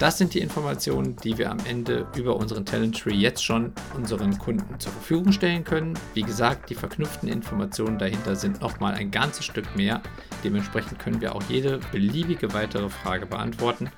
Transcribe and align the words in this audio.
Das 0.00 0.18
sind 0.18 0.34
die 0.34 0.40
Informationen, 0.40 1.14
die 1.22 1.38
wir 1.38 1.52
am 1.52 1.58
Ende 1.68 2.08
über 2.16 2.34
unseren 2.34 2.66
Talent 2.66 2.98
Tree 3.00 3.14
jetzt 3.14 3.44
schon 3.44 3.72
unseren 3.94 4.36
Kunden 4.38 4.80
zur 4.80 4.90
Verfügung 4.90 5.30
stellen 5.30 5.62
können. 5.62 5.96
Wie 6.14 6.22
gesagt, 6.22 6.68
die 6.68 6.74
verknüpften 6.74 7.28
Informationen 7.28 7.96
dahinter 7.96 8.34
sind 8.34 8.60
nochmal 8.60 8.94
ein 8.94 9.12
ganzes 9.12 9.44
Stück 9.44 9.76
mehr. 9.76 10.02
Dementsprechend 10.42 10.98
können 10.98 11.20
wir 11.20 11.36
auch 11.36 11.44
jede 11.48 11.78
beliebige 11.92 12.52
weitere 12.52 12.88
Frage 12.88 13.26
beantworten. 13.26 13.88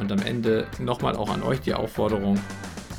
Und 0.00 0.10
am 0.10 0.20
Ende 0.20 0.66
nochmal 0.78 1.14
auch 1.14 1.28
an 1.28 1.42
euch 1.42 1.60
die 1.60 1.74
Aufforderung, 1.74 2.40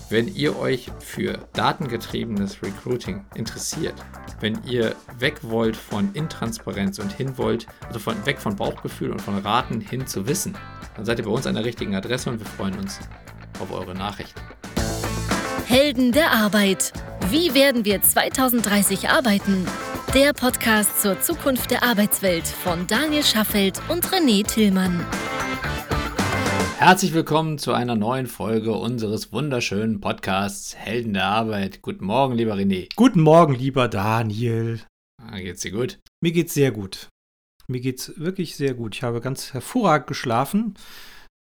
wenn 0.10 0.34
ihr 0.34 0.58
euch 0.58 0.90
für 1.00 1.40
datengetriebenes 1.54 2.62
Recruiting 2.62 3.26
interessiert, 3.34 3.96
wenn 4.40 4.64
ihr 4.66 4.96
weg 5.18 5.40
wollt 5.42 5.76
von 5.76 6.14
Intransparenz 6.14 7.00
und 7.00 7.12
hin 7.12 7.38
wollt, 7.38 7.68
also 7.88 8.00
von, 8.00 8.26
weg 8.26 8.40
von 8.40 8.56
Bauchgefühl 8.56 9.12
und 9.12 9.22
von 9.22 9.38
Raten 9.38 9.82
hin 9.82 10.06
zu 10.06 10.28
Wissen, 10.28 10.56
dann 10.96 11.06
seid 11.06 11.20
ihr 11.20 11.26
bei 11.26 11.32
uns 11.32 11.48
an 11.48 11.56
der 11.56 11.66
richtigen 11.66 11.96
Adresse 11.96 12.30
und 12.30 12.40
wir 12.40 12.46
freuen 12.46 12.78
uns 12.78 13.00
auf 13.60 13.72
eure 13.72 13.96
Nachricht. 13.96 14.36
Helden 15.66 16.12
der 16.12 16.32
Arbeit. 16.32 16.94
Wie 17.32 17.54
werden 17.54 17.86
wir 17.86 18.02
2030 18.02 19.10
arbeiten? 19.10 19.66
Der 20.14 20.32
Podcast 20.34 21.02
zur 21.02 21.20
Zukunft 21.20 21.72
der 21.72 21.84
Arbeitswelt 21.84 22.48
von 22.48 22.88
Daniel 22.88 23.24
Schaffelt 23.24 23.82
und 23.90 24.06
René 24.08 24.46
Tillmann. 24.46 25.06
Herzlich 26.86 27.14
willkommen 27.14 27.58
zu 27.58 27.74
einer 27.74 27.96
neuen 27.96 28.28
Folge 28.28 28.74
unseres 28.74 29.34
wunderschönen 29.34 30.02
Podcasts 30.02 30.76
Helden 30.76 31.16
der 31.16 31.26
Arbeit. 31.26 31.82
Guten 31.82 32.06
Morgen, 32.06 32.36
lieber 32.36 32.54
René. 32.54 32.90
Guten 32.96 33.22
Morgen, 33.22 33.56
lieber 33.56 33.88
Daniel. 33.88 34.82
Ah, 35.20 35.40
geht's 35.40 35.64
dir 35.64 35.72
gut? 35.72 35.98
Mir 36.22 36.32
geht's 36.32 36.54
sehr 36.54 36.72
gut. 36.72 37.10
Mir 37.68 37.82
geht's 37.82 38.14
wirklich 38.20 38.56
sehr 38.56 38.76
gut. 38.76 38.94
Ich 38.94 39.02
habe 39.02 39.20
ganz 39.20 39.52
hervorragend 39.52 40.06
geschlafen. 40.06 40.76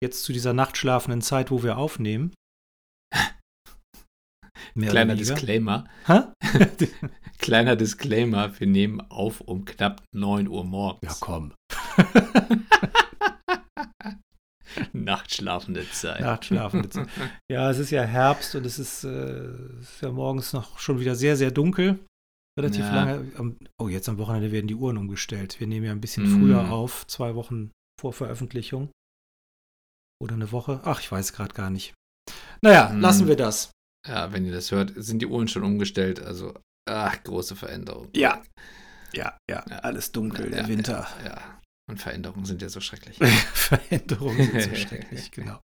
Jetzt 0.02 0.24
zu 0.24 0.32
dieser 0.32 0.54
nachtschlafenden 0.54 1.20
Zeit, 1.20 1.50
wo 1.50 1.62
wir 1.62 1.76
aufnehmen. 1.76 2.32
Kleiner 4.80 5.14
Disclaimer. 5.14 5.84
Kleiner 7.38 7.76
Disclaimer, 7.76 8.58
wir 8.58 8.66
nehmen 8.66 9.02
auf 9.10 9.42
um 9.42 9.66
knapp 9.66 10.04
9 10.14 10.48
Uhr 10.48 10.64
morgens. 10.64 11.02
Ja, 11.02 11.16
komm. 11.20 11.52
Nachtschlafende 14.92 15.88
Zeit. 15.90 16.20
Nachtschlafende 16.20 16.88
Zeit. 16.88 17.08
Ja, 17.50 17.70
es 17.70 17.78
ist 17.78 17.90
ja 17.90 18.02
Herbst 18.02 18.54
und 18.54 18.64
es 18.66 18.78
ist, 18.78 19.04
äh, 19.04 19.48
ist 19.80 20.00
ja 20.00 20.10
morgens 20.10 20.52
noch 20.52 20.78
schon 20.78 21.00
wieder 21.00 21.14
sehr, 21.14 21.36
sehr 21.36 21.50
dunkel. 21.50 21.98
Relativ 22.58 22.84
ja. 22.84 22.94
lange. 22.94 23.56
Oh, 23.80 23.88
jetzt 23.88 24.08
am 24.08 24.18
Wochenende 24.18 24.52
werden 24.52 24.68
die 24.68 24.76
Uhren 24.76 24.96
umgestellt. 24.96 25.58
Wir 25.58 25.66
nehmen 25.66 25.86
ja 25.86 25.92
ein 25.92 26.00
bisschen 26.00 26.24
mm. 26.24 26.40
früher 26.40 26.70
auf, 26.70 27.06
zwei 27.08 27.34
Wochen 27.34 27.72
vor 28.00 28.12
Veröffentlichung. 28.12 28.90
Oder 30.22 30.34
eine 30.34 30.52
Woche. 30.52 30.80
Ach, 30.84 31.00
ich 31.00 31.10
weiß 31.10 31.32
gerade 31.32 31.52
gar 31.54 31.70
nicht. 31.70 31.94
Naja, 32.62 32.90
mm. 32.90 33.00
lassen 33.00 33.26
wir 33.26 33.36
das. 33.36 33.72
Ja, 34.06 34.32
wenn 34.32 34.44
ihr 34.44 34.52
das 34.52 34.70
hört, 34.70 34.92
sind 34.96 35.20
die 35.20 35.26
Uhren 35.26 35.48
schon 35.48 35.64
umgestellt. 35.64 36.22
Also, 36.22 36.54
ach, 36.88 37.22
große 37.24 37.56
Veränderung. 37.56 38.08
Ja. 38.14 38.42
Ja, 39.12 39.36
ja, 39.50 39.64
ja. 39.68 39.78
alles 39.78 40.12
dunkel, 40.12 40.50
ja, 40.50 40.56
der 40.58 40.68
Winter. 40.68 41.08
Ja. 41.24 41.60
Und 41.90 41.98
Veränderungen 41.98 42.46
sind 42.46 42.62
ja 42.62 42.68
so 42.68 42.80
schrecklich. 42.80 43.18
Veränderungen 43.54 44.50
sind 44.50 44.62
so 44.62 44.74
schrecklich, 44.74 45.30
genau. 45.32 45.60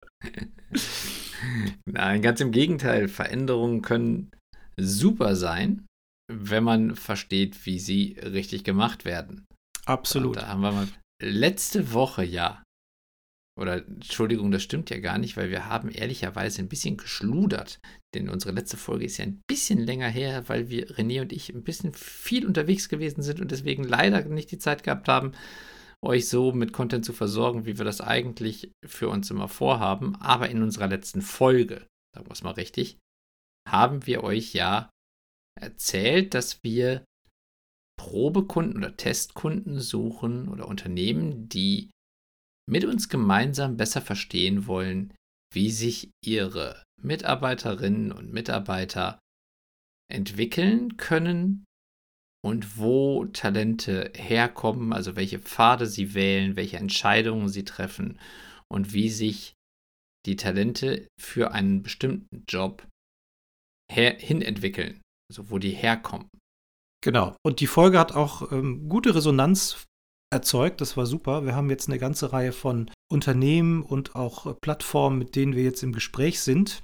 Nein, 1.86 2.22
ganz 2.22 2.40
im 2.40 2.52
Gegenteil. 2.52 3.08
Veränderungen 3.08 3.82
können 3.82 4.32
super 4.78 5.36
sein, 5.36 5.86
wenn 6.32 6.64
man 6.64 6.96
versteht, 6.96 7.66
wie 7.66 7.80
sie 7.80 8.18
richtig 8.22 8.64
gemacht 8.64 9.06
werden. 9.06 9.46
Absolut. 9.86 10.38
Und 10.38 10.44
da 10.44 10.48
haben 10.48 10.62
wir 10.62 10.72
mal 10.72 10.88
letzte 11.22 11.94
Woche 11.94 12.24
ja. 12.24 12.64
Oder 13.58 13.86
Entschuldigung, 13.88 14.52
das 14.52 14.64
stimmt 14.64 14.90
ja 14.90 15.00
gar 15.00 15.18
nicht, 15.18 15.38
weil 15.38 15.50
wir 15.50 15.68
haben 15.68 15.90
ehrlicherweise 15.90 16.62
ein 16.62 16.68
bisschen 16.68 16.98
geschludert. 16.98 17.80
Denn 18.14 18.30
unsere 18.30 18.54
letzte 18.54 18.76
Folge 18.76 19.06
ist 19.06 19.18
ja 19.18 19.26
ein 19.26 19.42
bisschen 19.48 19.80
länger 19.80 20.10
her, 20.10 20.48
weil 20.48 20.70
wir, 20.70 20.88
René 20.90 21.22
und 21.22 21.32
ich, 21.32 21.50
ein 21.54 21.64
bisschen 21.64 21.94
viel 21.94 22.46
unterwegs 22.46 22.90
gewesen 22.90 23.22
sind 23.22 23.40
und 23.40 23.52
deswegen 23.52 23.84
leider 23.84 24.26
nicht 24.26 24.52
die 24.52 24.58
Zeit 24.58 24.84
gehabt 24.84 25.08
haben, 25.08 25.34
euch 26.06 26.30
so 26.30 26.52
mit 26.52 26.74
Content 26.74 27.04
zu 27.04 27.14
versorgen, 27.14 27.66
wie 27.66 27.78
wir 27.78 27.86
das 27.86 28.02
eigentlich 28.02 28.72
für 28.86 29.10
uns 29.10 29.30
immer 29.32 29.48
vorhaben. 29.48 30.16
Aber 30.18 30.50
in 30.50 30.62
unserer 30.62 30.88
letzten 30.88 31.22
Folge, 31.22 31.88
sagen 32.14 32.28
wir 32.28 32.32
es 32.32 32.44
mal 32.44 32.52
richtig, 32.52 32.98
haben 33.68 34.06
wir 34.06 34.24
euch 34.24 34.54
ja 34.54 34.90
erzählt, 35.60 36.34
dass 36.34 36.64
wir 36.64 37.04
Probekunden 37.98 38.78
oder 38.78 38.96
Testkunden 38.96 39.80
suchen 39.80 40.50
oder 40.50 40.68
Unternehmen, 40.68 41.50
die 41.50 41.90
mit 42.70 42.86
uns 42.86 43.10
gemeinsam 43.10 43.78
besser 43.78 44.02
verstehen 44.02 44.68
wollen, 44.68 45.14
wie 45.54 45.72
sich 45.72 46.12
ihre 46.24 46.84
Mitarbeiterinnen 47.02 48.12
und 48.12 48.32
Mitarbeiter 48.32 49.20
entwickeln 50.12 50.98
können 50.98 51.65
und 52.46 52.78
wo 52.78 53.26
Talente 53.26 54.12
herkommen, 54.16 54.94
also 54.94 55.16
welche 55.16 55.40
Pfade 55.40 55.88
sie 55.88 56.14
wählen, 56.14 56.56
welche 56.56 56.78
Entscheidungen 56.78 57.50
sie 57.50 57.66
treffen 57.66 58.20
und 58.72 58.94
wie 58.94 59.10
sich 59.10 59.56
die 60.28 60.36
Talente 60.36 61.08
für 61.20 61.54
einen 61.54 61.82
bestimmten 61.82 62.44
Job 62.48 62.88
hin 63.92 64.44
entwickeln, 64.44 65.02
also 65.28 65.50
wo 65.50 65.58
die 65.58 65.72
herkommen. 65.72 66.28
Genau. 67.04 67.36
Und 67.44 67.62
die 67.62 67.68
Folge 67.68 67.98
hat 67.98 68.12
auch 68.12 68.52
ähm, 68.52 68.90
gute 68.90 69.16
Resonanz 69.16 69.84
erzeugt. 70.32 70.82
Das 70.82 70.96
war 70.98 71.08
super. 71.08 71.46
Wir 71.48 71.56
haben 71.56 71.72
jetzt 71.72 71.90
eine 71.90 71.98
ganze 71.98 72.32
Reihe 72.32 72.52
von 72.52 72.92
Unternehmen 73.12 73.82
und 73.82 74.16
auch 74.16 74.46
äh, 74.46 74.54
Plattformen, 74.54 75.18
mit 75.18 75.36
denen 75.36 75.56
wir 75.56 75.64
jetzt 75.64 75.82
im 75.82 75.94
Gespräch 75.94 76.42
sind. 76.42 76.84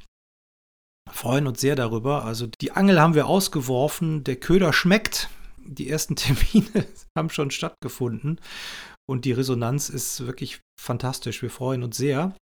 Freuen 1.11 1.45
uns 1.45 1.61
sehr 1.61 1.75
darüber. 1.75 2.25
Also 2.25 2.47
die 2.47 2.71
Angel 2.71 2.99
haben 2.99 3.13
wir 3.13 3.27
ausgeworfen. 3.27 4.23
Der 4.23 4.37
Köder 4.37 4.73
schmeckt 4.73 5.29
die 5.65 5.89
ersten 5.89 6.15
Termine 6.17 6.87
haben 7.17 7.29
schon 7.29 7.51
stattgefunden 7.51 8.39
und 9.09 9.25
die 9.25 9.31
Resonanz 9.31 9.89
ist 9.89 10.25
wirklich 10.25 10.61
fantastisch. 10.79 11.41
Wir 11.41 11.49
freuen 11.49 11.83
uns 11.83 11.97
sehr. 11.97 12.35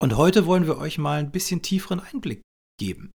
Und 0.00 0.16
heute 0.16 0.46
wollen 0.46 0.66
wir 0.66 0.78
euch 0.78 0.98
mal 0.98 1.18
ein 1.18 1.32
bisschen 1.32 1.62
tieferen 1.62 2.00
Einblick 2.00 2.42
geben. 2.78 3.10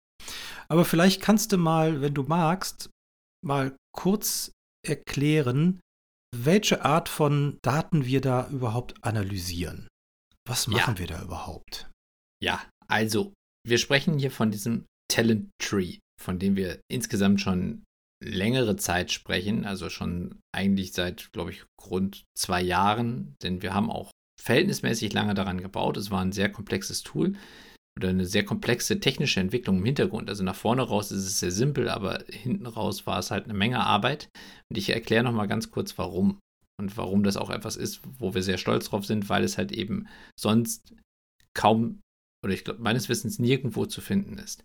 Aber 0.69 0.85
vielleicht 0.85 1.21
kannst 1.21 1.53
du 1.53 1.59
mal, 1.59 2.01
wenn 2.01 2.15
du 2.15 2.23
magst, 2.23 2.91
mal 3.45 3.77
kurz 3.95 4.53
erklären, 4.87 5.81
welche 6.35 6.85
Art 6.85 7.09
von 7.09 7.59
Daten 7.63 8.07
wir 8.07 8.21
da 8.21 8.49
überhaupt 8.49 9.05
analysieren. 9.05 9.89
Was 10.49 10.67
machen 10.67 10.95
ja. 10.95 10.99
wir 10.99 11.07
da 11.07 11.23
überhaupt? 11.23 11.91
Ja, 12.43 12.65
also 12.89 13.33
wir 13.67 13.79
sprechen 13.79 14.19
hier 14.19 14.31
von 14.31 14.51
diesem 14.51 14.87
Talent 15.09 15.51
Tree, 15.61 15.99
von 16.21 16.39
dem 16.39 16.57
wir 16.57 16.81
insgesamt 16.91 17.41
schon 17.41 17.85
längere 18.23 18.77
Zeit 18.77 19.11
sprechen, 19.13 19.65
also 19.65 19.91
schon 19.91 20.41
eigentlich 20.55 20.93
seit, 20.93 21.33
glaube 21.33 21.51
ich, 21.51 21.65
rund 21.85 22.25
zwei 22.37 22.63
Jahren, 22.63 23.35
denn 23.43 23.63
wir 23.63 23.75
haben 23.75 23.91
auch 23.91 24.11
verhältnismäßig 24.41 25.13
lange 25.13 25.35
daran 25.35 25.61
gebaut. 25.61 25.97
Es 25.97 26.11
war 26.11 26.21
ein 26.21 26.33
sehr 26.33 26.51
komplexes 26.51 27.03
Tool 27.03 27.35
oder 27.99 28.09
eine 28.09 28.27
sehr 28.27 28.45
komplexe 28.45 29.01
technische 29.01 29.41
Entwicklung 29.41 29.79
im 29.79 29.85
Hintergrund. 29.85 30.29
Also 30.29 30.43
nach 30.43 30.57
vorne 30.57 30.83
raus 30.83 31.13
ist 31.13 31.27
es 31.27 31.41
sehr 31.41 31.53
simpel, 31.53 31.89
aber 31.89 32.25
hinten 32.29 32.67
raus 32.67 33.07
war 33.07 33.19
es 33.19 33.31
halt 33.31 33.45
eine 33.45 33.55
Menge 33.55 33.81
Arbeit. 33.81 34.29
Und 34.71 34.79
ich 34.79 34.91
erkläre 34.91 35.25
nochmal 35.25 35.49
ganz 35.49 35.71
kurz, 35.71 35.99
warum. 35.99 36.39
Und 36.81 36.97
warum 36.97 37.23
das 37.23 37.37
auch 37.37 37.51
etwas 37.51 37.77
ist, 37.77 38.01
wo 38.19 38.35
wir 38.35 38.43
sehr 38.43 38.59
stolz 38.59 38.89
drauf 38.89 39.05
sind, 39.05 39.29
weil 39.29 39.45
es 39.45 39.59
halt 39.59 39.71
eben 39.73 40.09
sonst 40.41 40.95
kaum 41.55 42.01
oder 42.45 42.55
ich 42.55 42.65
glaube 42.65 42.83
meines 42.83 43.09
Wissens 43.09 43.39
nirgendwo 43.39 43.87
zu 43.87 44.01
finden 44.01 44.39
ist. 44.39 44.65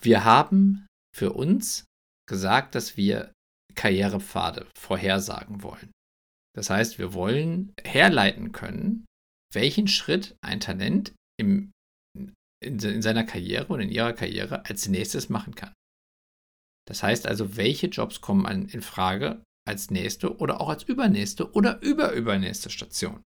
Wir 0.00 0.24
haben 0.24 0.86
für 1.14 1.32
uns 1.32 1.84
gesagt, 2.28 2.74
dass 2.74 2.96
wir 2.96 3.32
Karrierepfade 3.74 4.68
vorhersagen 4.76 5.62
wollen. 5.62 5.90
Das 6.54 6.70
heißt, 6.70 6.98
wir 6.98 7.14
wollen 7.14 7.72
herleiten 7.82 8.52
können, 8.52 9.06
welchen 9.52 9.88
Schritt 9.88 10.36
ein 10.42 10.60
Talent 10.60 11.14
im, 11.38 11.72
in, 12.62 12.78
in 12.78 13.02
seiner 13.02 13.24
Karriere 13.24 13.68
oder 13.68 13.82
in 13.82 13.90
ihrer 13.90 14.12
Karriere 14.12 14.66
als 14.66 14.88
nächstes 14.88 15.28
machen 15.28 15.54
kann. 15.54 15.72
Das 16.86 17.02
heißt 17.02 17.26
also, 17.26 17.56
welche 17.56 17.86
Jobs 17.86 18.20
kommen 18.20 18.46
an, 18.46 18.66
in 18.68 18.82
Frage 18.82 19.42
als 19.66 19.90
nächste 19.90 20.36
oder 20.38 20.60
auch 20.60 20.68
als 20.68 20.82
übernächste 20.82 21.52
oder 21.52 21.80
überübernächste 21.80 22.70
Station. 22.70 23.22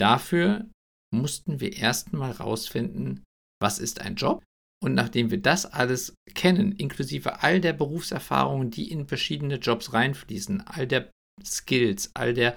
Dafür 0.00 0.70
mussten 1.14 1.60
wir 1.60 1.76
erstmal 1.76 2.32
rausfinden, 2.32 3.22
was 3.60 3.78
ist 3.78 4.00
ein 4.00 4.16
Job 4.16 4.42
und 4.82 4.94
nachdem 4.94 5.30
wir 5.30 5.40
das 5.40 5.64
alles 5.64 6.16
kennen, 6.34 6.72
inklusive 6.72 7.42
all 7.42 7.60
der 7.60 7.72
Berufserfahrungen, 7.72 8.70
die 8.70 8.90
in 8.90 9.06
verschiedene 9.06 9.56
Jobs 9.56 9.92
reinfließen, 9.92 10.60
all 10.66 10.88
der 10.88 11.10
Skills, 11.44 12.10
all 12.14 12.34
der 12.34 12.56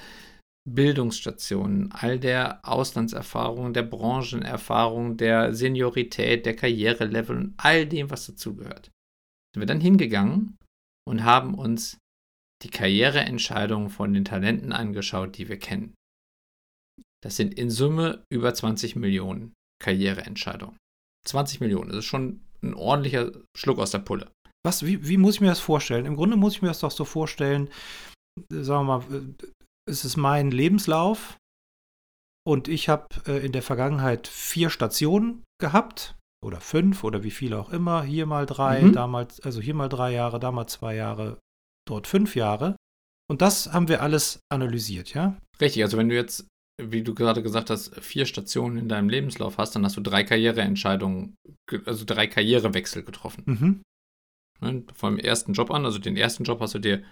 Bildungsstationen, 0.67 1.91
all 1.91 2.17
der 2.17 2.67
Auslandserfahrungen, 2.67 3.75
der 3.75 3.83
Branchenerfahrung, 3.83 5.17
der 5.17 5.53
Seniorität, 5.53 6.47
der 6.47 6.55
Karrierelevel 6.55 7.37
und 7.37 7.53
all 7.57 7.85
dem, 7.85 8.09
was 8.09 8.25
dazugehört, 8.25 8.89
sind 9.53 9.61
wir 9.61 9.67
dann 9.67 9.79
hingegangen 9.79 10.57
und 11.07 11.23
haben 11.23 11.53
uns 11.53 11.99
die 12.63 12.71
Karriereentscheidungen 12.71 13.91
von 13.91 14.15
den 14.15 14.25
Talenten 14.25 14.71
angeschaut, 14.71 15.37
die 15.37 15.47
wir 15.47 15.59
kennen. 15.59 15.93
Das 17.23 17.35
sind 17.35 17.53
in 17.53 17.69
Summe 17.69 18.23
über 18.31 18.51
20 18.51 18.95
Millionen 18.95 19.53
Karriereentscheidungen. 19.79 20.77
20 21.25 21.59
Millionen, 21.59 21.89
das 21.89 21.99
ist 21.99 22.05
schon 22.05 22.41
ein 22.61 22.73
ordentlicher 22.73 23.31
Schluck 23.55 23.79
aus 23.79 23.91
der 23.91 23.99
Pulle. 23.99 24.31
Was, 24.65 24.85
wie, 24.85 25.07
wie 25.07 25.17
muss 25.17 25.35
ich 25.35 25.41
mir 25.41 25.47
das 25.47 25.59
vorstellen? 25.59 26.05
Im 26.05 26.15
Grunde 26.15 26.37
muss 26.37 26.55
ich 26.55 26.61
mir 26.61 26.69
das 26.69 26.79
doch 26.79 26.91
so 26.91 27.05
vorstellen, 27.05 27.69
sagen 28.49 28.87
wir 28.87 28.99
mal, 28.99 29.13
äh, 29.13 29.47
es 29.87 30.05
ist 30.05 30.17
mein 30.17 30.49
Lebenslauf 30.51 31.37
und 32.47 32.67
ich 32.67 32.89
habe 32.89 33.07
äh, 33.27 33.45
in 33.45 33.51
der 33.51 33.61
Vergangenheit 33.61 34.27
vier 34.27 34.69
Stationen 34.69 35.43
gehabt 35.59 36.15
oder 36.43 36.61
fünf 36.61 37.03
oder 37.03 37.23
wie 37.23 37.31
viele 37.31 37.59
auch 37.59 37.69
immer. 37.69 38.03
Hier 38.03 38.25
mal 38.25 38.45
drei, 38.45 38.81
mhm. 38.81 38.93
damals, 38.93 39.39
also 39.41 39.61
hier 39.61 39.73
mal 39.73 39.89
drei 39.89 40.11
Jahre, 40.13 40.39
da 40.39 40.51
mal 40.51 40.67
zwei 40.67 40.95
Jahre, 40.95 41.39
dort 41.87 42.07
fünf 42.07 42.35
Jahre. 42.35 42.75
Und 43.29 43.41
das 43.41 43.73
haben 43.73 43.87
wir 43.87 44.03
alles 44.03 44.39
analysiert, 44.51 45.13
ja? 45.13 45.37
Richtig, 45.59 45.83
also 45.83 45.97
wenn 45.97 46.09
du 46.09 46.15
jetzt, 46.15 46.47
wie 46.81 47.03
du 47.03 47.13
gerade 47.13 47.41
gesagt 47.41 47.69
hast, 47.69 47.95
vier 48.03 48.25
Stationen 48.25 48.77
in 48.77 48.89
deinem 48.89 49.09
Lebenslauf 49.09 49.57
hast, 49.57 49.75
dann 49.75 49.85
hast 49.85 49.97
du 49.97 50.01
drei 50.01 50.23
Karriereentscheidungen, 50.23 51.35
also 51.85 52.05
drei 52.05 52.27
Karrierewechsel 52.27 53.03
getroffen. 53.03 53.43
Mhm. 53.45 53.81
Ne, 54.61 54.83
vom 54.93 55.17
ersten 55.17 55.53
Job 55.53 55.71
an, 55.71 55.85
also 55.85 55.99
den 55.99 56.17
ersten 56.17 56.43
Job 56.43 56.61
hast 56.61 56.75
du 56.75 56.79
dir 56.79 57.03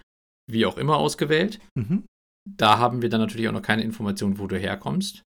wie 0.50 0.66
auch 0.66 0.78
immer 0.78 0.98
ausgewählt. 0.98 1.60
Mhm. 1.76 2.06
Da 2.50 2.78
haben 2.78 3.02
wir 3.02 3.10
dann 3.10 3.22
natürlich 3.22 3.48
auch 3.48 3.54
noch 3.54 3.62
keine 3.62 3.84
Information, 3.84 4.38
wo 4.38 4.48
du 4.48 4.58
herkommst. 4.58 5.24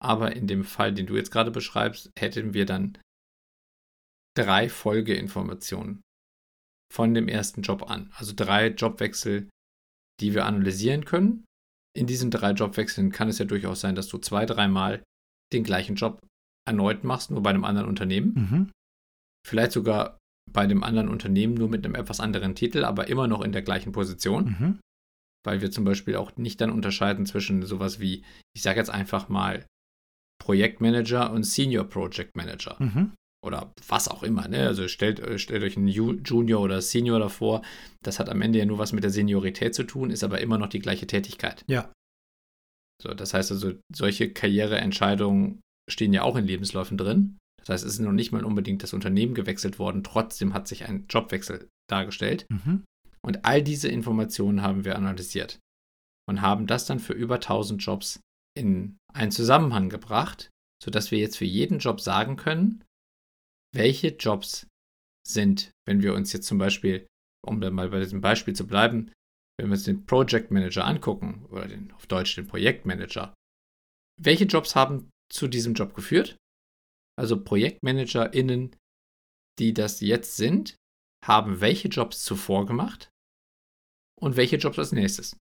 Aber 0.00 0.36
in 0.36 0.46
dem 0.46 0.64
Fall, 0.64 0.94
den 0.94 1.06
du 1.06 1.16
jetzt 1.16 1.30
gerade 1.30 1.50
beschreibst, 1.50 2.10
hätten 2.18 2.54
wir 2.54 2.66
dann 2.66 2.98
drei 4.36 4.68
Folgeinformationen 4.68 6.00
von 6.92 7.14
dem 7.14 7.26
ersten 7.26 7.62
Job 7.62 7.90
an. 7.90 8.12
Also 8.14 8.32
drei 8.36 8.68
Jobwechsel, 8.68 9.48
die 10.20 10.34
wir 10.34 10.46
analysieren 10.46 11.04
können. 11.04 11.44
In 11.98 12.06
diesen 12.06 12.30
drei 12.30 12.52
Jobwechseln 12.52 13.10
kann 13.10 13.28
es 13.28 13.38
ja 13.38 13.44
durchaus 13.44 13.80
sein, 13.80 13.96
dass 13.96 14.06
du 14.06 14.18
zwei, 14.18 14.46
dreimal 14.46 15.02
den 15.52 15.64
gleichen 15.64 15.96
Job 15.96 16.24
erneut 16.64 17.02
machst, 17.02 17.32
nur 17.32 17.42
bei 17.42 17.50
einem 17.50 17.64
anderen 17.64 17.88
Unternehmen. 17.88 18.34
Mhm. 18.34 18.72
Vielleicht 19.44 19.72
sogar 19.72 20.18
bei 20.52 20.66
dem 20.66 20.84
anderen 20.84 21.08
Unternehmen 21.08 21.54
nur 21.54 21.68
mit 21.68 21.84
einem 21.84 21.96
etwas 21.96 22.20
anderen 22.20 22.54
Titel, 22.54 22.84
aber 22.84 23.08
immer 23.08 23.26
noch 23.26 23.42
in 23.42 23.50
der 23.50 23.62
gleichen 23.62 23.90
Position. 23.90 24.44
Mhm. 24.44 24.78
Weil 25.44 25.60
wir 25.60 25.72
zum 25.72 25.84
Beispiel 25.84 26.14
auch 26.14 26.36
nicht 26.36 26.60
dann 26.60 26.70
unterscheiden 26.70 27.26
zwischen 27.26 27.64
sowas 27.64 27.98
wie, 27.98 28.24
ich 28.54 28.62
sage 28.62 28.78
jetzt 28.78 28.90
einfach 28.90 29.28
mal, 29.28 29.66
Projektmanager 30.40 31.32
und 31.32 31.42
Senior 31.42 31.84
Project 31.84 32.36
Manager. 32.36 32.76
Mhm 32.78 33.12
oder 33.44 33.72
was 33.86 34.08
auch 34.08 34.22
immer. 34.22 34.48
Ne? 34.48 34.66
Also 34.66 34.88
stellt, 34.88 35.20
äh, 35.20 35.38
stellt 35.38 35.62
euch 35.62 35.76
einen 35.76 35.88
Junior 35.88 36.60
oder 36.60 36.82
Senior 36.82 37.18
davor. 37.18 37.62
Das 38.02 38.18
hat 38.18 38.28
am 38.28 38.42
Ende 38.42 38.58
ja 38.58 38.66
nur 38.66 38.78
was 38.78 38.92
mit 38.92 39.04
der 39.04 39.10
Seniorität 39.10 39.74
zu 39.74 39.84
tun, 39.84 40.10
ist 40.10 40.24
aber 40.24 40.40
immer 40.40 40.58
noch 40.58 40.68
die 40.68 40.80
gleiche 40.80 41.06
Tätigkeit. 41.06 41.64
Ja. 41.68 41.92
So, 43.00 43.14
das 43.14 43.32
heißt 43.32 43.52
also, 43.52 43.74
solche 43.94 44.32
Karriereentscheidungen 44.32 45.60
stehen 45.88 46.12
ja 46.12 46.22
auch 46.22 46.36
in 46.36 46.46
Lebensläufen 46.46 46.98
drin. 46.98 47.38
Das 47.60 47.68
heißt, 47.68 47.84
es 47.84 47.94
ist 47.94 48.00
noch 48.00 48.12
nicht 48.12 48.32
mal 48.32 48.44
unbedingt 48.44 48.82
das 48.82 48.92
Unternehmen 48.92 49.34
gewechselt 49.34 49.78
worden, 49.78 50.02
trotzdem 50.02 50.54
hat 50.54 50.66
sich 50.66 50.86
ein 50.86 51.06
Jobwechsel 51.08 51.68
dargestellt. 51.88 52.46
Mhm. 52.48 52.84
Und 53.22 53.44
all 53.44 53.62
diese 53.62 53.88
Informationen 53.88 54.62
haben 54.62 54.84
wir 54.84 54.96
analysiert 54.96 55.58
und 56.28 56.40
haben 56.40 56.66
das 56.66 56.86
dann 56.86 56.98
für 56.98 57.12
über 57.12 57.36
1000 57.36 57.82
Jobs 57.82 58.20
in 58.56 58.96
einen 59.12 59.30
Zusammenhang 59.30 59.88
gebracht, 59.88 60.50
sodass 60.82 61.10
wir 61.10 61.18
jetzt 61.18 61.36
für 61.36 61.44
jeden 61.44 61.78
Job 61.78 62.00
sagen 62.00 62.36
können, 62.36 62.84
welche 63.74 64.08
Jobs 64.08 64.66
sind, 65.26 65.72
wenn 65.86 66.02
wir 66.02 66.14
uns 66.14 66.32
jetzt 66.32 66.46
zum 66.46 66.58
Beispiel, 66.58 67.06
um 67.46 67.60
dann 67.60 67.74
mal 67.74 67.90
bei 67.90 68.00
diesem 68.00 68.20
Beispiel 68.20 68.54
zu 68.54 68.66
bleiben, 68.66 69.12
wenn 69.58 69.68
wir 69.68 69.72
uns 69.72 69.84
den 69.84 70.06
Project 70.06 70.50
Manager 70.50 70.84
angucken, 70.84 71.46
oder 71.50 71.68
den, 71.68 71.92
auf 71.92 72.06
Deutsch 72.06 72.36
den 72.36 72.46
Projektmanager, 72.46 73.34
welche 74.20 74.44
Jobs 74.44 74.74
haben 74.74 75.10
zu 75.30 75.48
diesem 75.48 75.74
Job 75.74 75.94
geführt? 75.94 76.36
Also 77.18 77.42
ProjektmanagerInnen, 77.42 78.76
die 79.58 79.74
das 79.74 80.00
jetzt 80.00 80.36
sind, 80.36 80.76
haben 81.24 81.60
welche 81.60 81.88
Jobs 81.88 82.24
zuvor 82.24 82.66
gemacht 82.66 83.10
und 84.20 84.36
welche 84.36 84.56
Jobs 84.56 84.78
als 84.78 84.92
nächstes. 84.92 85.36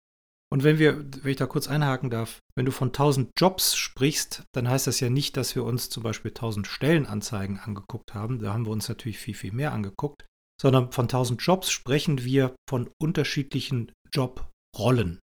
Und 0.53 0.63
wenn 0.63 0.79
wir, 0.79 1.05
wenn 1.23 1.31
ich 1.31 1.37
da 1.37 1.47
kurz 1.47 1.69
einhaken 1.69 2.09
darf, 2.09 2.39
wenn 2.55 2.67
du 2.67 2.73
von 2.73 2.89
1000 2.89 3.31
Jobs 3.37 3.75
sprichst, 3.75 4.45
dann 4.53 4.69
heißt 4.69 4.87
das 4.87 5.01
ja 5.01 5.11
nicht, 5.11 5.37
dass 5.37 5.57
wir 5.57 5.65
uns 5.65 5.91
zum 5.91 6.03
Beispiel 6.03 6.31
1000 6.31 6.67
Stellenanzeigen 6.67 7.59
angeguckt 7.59 8.15
haben. 8.15 8.39
Da 8.39 8.53
haben 8.53 8.65
wir 8.65 8.73
uns 8.73 8.89
natürlich 8.89 9.19
viel, 9.19 9.35
viel 9.35 9.53
mehr 9.53 9.73
angeguckt. 9.73 10.25
Sondern 10.61 10.93
von 10.93 11.05
1000 11.05 11.43
Jobs 11.43 11.71
sprechen 11.71 12.25
wir 12.25 12.55
von 12.69 12.91
unterschiedlichen 12.99 13.93
Jobrollen. 14.15 15.21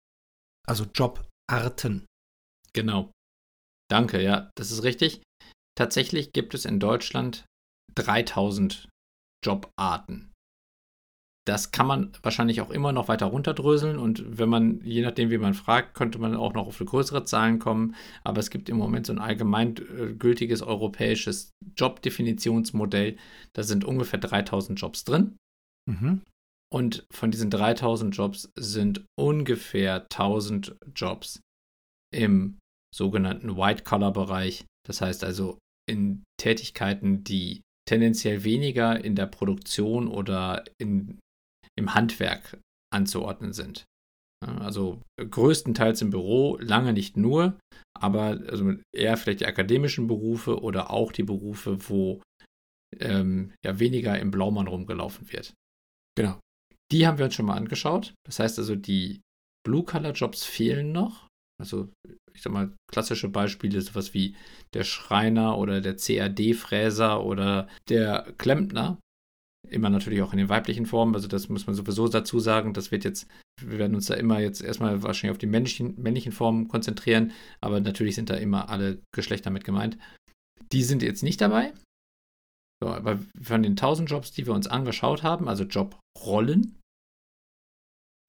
Also 0.66 0.86
Jobarten. 0.94 2.06
Genau. 2.72 3.10
Danke, 3.90 4.22
ja, 4.22 4.50
das 4.54 4.70
ist 4.70 4.84
richtig. 4.84 5.22
Tatsächlich 5.76 6.32
gibt 6.32 6.54
es 6.54 6.64
in 6.64 6.80
Deutschland 6.80 7.44
3000 7.94 8.88
Jobarten 9.44 10.32
das 11.48 11.70
kann 11.70 11.86
man 11.86 12.12
wahrscheinlich 12.22 12.60
auch 12.60 12.68
immer 12.70 12.92
noch 12.92 13.08
weiter 13.08 13.26
runterdröseln 13.26 13.98
und 13.98 14.38
wenn 14.38 14.50
man, 14.50 14.82
je 14.84 15.00
nachdem 15.00 15.30
wie 15.30 15.38
man 15.38 15.54
fragt, 15.54 15.94
könnte 15.94 16.18
man 16.18 16.36
auch 16.36 16.52
noch 16.52 16.66
auf 16.66 16.78
größere 16.78 17.24
Zahlen 17.24 17.58
kommen. 17.58 17.94
Aber 18.22 18.38
es 18.38 18.50
gibt 18.50 18.68
im 18.68 18.76
Moment 18.76 19.06
so 19.06 19.14
ein 19.14 19.18
allgemein 19.18 19.74
äh, 19.76 20.12
gültiges 20.12 20.60
europäisches 20.60 21.50
Jobdefinitionsmodell. 21.74 23.16
Da 23.54 23.62
sind 23.62 23.84
ungefähr 23.84 24.18
3000 24.18 24.78
Jobs 24.78 25.04
drin. 25.04 25.36
Mhm. 25.88 26.20
Und 26.70 27.06
von 27.10 27.30
diesen 27.30 27.48
3000 27.48 28.14
Jobs 28.14 28.52
sind 28.54 29.06
ungefähr 29.18 30.02
1000 30.02 30.76
Jobs 30.94 31.40
im 32.14 32.58
sogenannten 32.94 33.56
White-Collar-Bereich. 33.56 34.66
Das 34.86 35.00
heißt 35.00 35.24
also 35.24 35.56
in 35.88 36.24
Tätigkeiten, 36.38 37.24
die 37.24 37.62
tendenziell 37.88 38.44
weniger 38.44 39.02
in 39.02 39.14
der 39.14 39.26
Produktion 39.26 40.08
oder 40.08 40.64
in 40.78 41.18
im 41.78 41.94
Handwerk 41.94 42.58
anzuordnen 42.92 43.52
sind. 43.52 43.84
Also 44.44 45.02
größtenteils 45.18 46.00
im 46.02 46.10
Büro, 46.10 46.58
lange 46.60 46.92
nicht 46.92 47.16
nur, 47.16 47.58
aber 47.98 48.40
also 48.48 48.74
eher 48.94 49.16
vielleicht 49.16 49.40
die 49.40 49.46
akademischen 49.46 50.06
Berufe 50.06 50.62
oder 50.62 50.90
auch 50.90 51.10
die 51.10 51.24
Berufe, 51.24 51.88
wo 51.88 52.22
ähm, 52.98 53.52
ja 53.64 53.78
weniger 53.78 54.18
im 54.18 54.30
Blaumann 54.30 54.68
rumgelaufen 54.68 55.32
wird. 55.32 55.54
Genau. 56.16 56.38
Die 56.92 57.06
haben 57.06 57.18
wir 57.18 57.26
uns 57.26 57.34
schon 57.34 57.46
mal 57.46 57.56
angeschaut. 57.56 58.14
Das 58.26 58.38
heißt 58.38 58.58
also, 58.58 58.76
die 58.76 59.20
Blue-Color-Jobs 59.66 60.44
fehlen 60.44 60.92
noch. 60.92 61.26
Also, 61.60 61.90
ich 62.32 62.42
sag 62.42 62.52
mal, 62.52 62.72
klassische 62.90 63.28
Beispiele, 63.28 63.80
sowas 63.80 64.14
wie 64.14 64.36
der 64.72 64.84
Schreiner 64.84 65.58
oder 65.58 65.80
der 65.80 65.96
CAD-Fräser 65.96 67.24
oder 67.24 67.68
der 67.88 68.32
Klempner 68.38 68.98
Immer 69.70 69.90
natürlich 69.90 70.22
auch 70.22 70.32
in 70.32 70.38
den 70.38 70.48
weiblichen 70.48 70.86
Formen, 70.86 71.14
also 71.14 71.28
das 71.28 71.48
muss 71.48 71.66
man 71.66 71.74
sowieso 71.74 72.08
dazu 72.08 72.40
sagen. 72.40 72.74
Das 72.74 72.90
wird 72.90 73.04
jetzt, 73.04 73.28
wir 73.60 73.78
werden 73.78 73.94
uns 73.94 74.06
da 74.06 74.14
immer 74.14 74.40
jetzt 74.40 74.62
erstmal 74.62 75.02
wahrscheinlich 75.02 75.32
auf 75.32 75.38
die 75.38 75.46
männlichen, 75.46 76.00
männlichen 76.00 76.32
Formen 76.32 76.68
konzentrieren, 76.68 77.32
aber 77.60 77.80
natürlich 77.80 78.14
sind 78.14 78.30
da 78.30 78.34
immer 78.34 78.68
alle 78.68 79.02
Geschlechter 79.14 79.50
mit 79.50 79.64
gemeint. 79.64 79.98
Die 80.72 80.82
sind 80.82 81.02
jetzt 81.02 81.22
nicht 81.22 81.40
dabei. 81.40 81.72
So, 82.82 82.90
aber 82.90 83.18
von 83.40 83.62
den 83.62 83.72
1000 83.72 84.08
Jobs, 84.10 84.32
die 84.32 84.46
wir 84.46 84.54
uns 84.54 84.68
angeschaut 84.68 85.22
haben, 85.22 85.48
also 85.48 85.64
Jobrollen, 85.64 86.78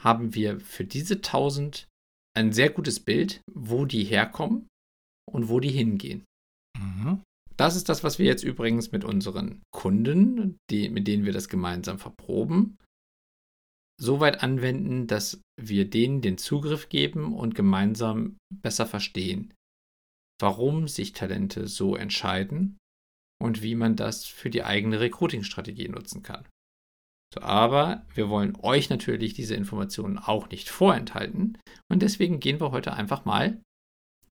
haben 0.01 0.33
wir 0.33 0.59
für 0.59 0.85
diese 0.85 1.15
1000 1.15 1.87
ein 2.35 2.53
sehr 2.53 2.69
gutes 2.69 2.99
Bild, 2.99 3.41
wo 3.51 3.85
die 3.85 4.03
herkommen 4.03 4.67
und 5.29 5.49
wo 5.49 5.59
die 5.59 5.71
hingehen. 5.71 6.23
Mhm. 6.77 7.21
Das 7.59 7.75
ist 7.75 7.89
das, 7.89 8.05
was 8.05 8.19
wir 8.19 8.25
jetzt 8.25 8.43
übrigens 8.43 8.93
mit 8.93 9.03
unseren 9.03 9.61
Kunden, 9.71 10.59
die, 10.69 10.87
mit 10.87 11.09
denen 11.09 11.25
wir 11.25 11.33
das 11.33 11.49
gemeinsam 11.49 11.99
verproben, 11.99 12.77
so 13.99 14.21
weit 14.21 14.41
anwenden, 14.41 15.07
dass 15.07 15.41
wir 15.59 15.89
denen 15.89 16.21
den 16.21 16.37
Zugriff 16.37 16.87
geben 16.87 17.35
und 17.35 17.55
gemeinsam 17.55 18.37
besser 18.49 18.85
verstehen, 18.85 19.53
warum 20.39 20.87
sich 20.87 21.11
Talente 21.11 21.67
so 21.67 21.97
entscheiden 21.97 22.77
und 23.41 23.61
wie 23.61 23.75
man 23.75 23.97
das 23.97 24.23
für 24.23 24.49
die 24.49 24.63
eigene 24.63 25.01
Recruiting-Strategie 25.01 25.89
nutzen 25.89 26.23
kann. 26.23 26.47
So, 27.33 27.41
aber 27.41 28.07
wir 28.13 28.29
wollen 28.29 28.55
euch 28.61 28.89
natürlich 28.89 29.33
diese 29.33 29.55
Informationen 29.55 30.17
auch 30.17 30.49
nicht 30.49 30.69
vorenthalten 30.69 31.57
und 31.91 32.01
deswegen 32.01 32.39
gehen 32.39 32.61
wir 32.61 32.71
heute 32.71 32.93
einfach 32.93 33.25
mal 33.25 33.61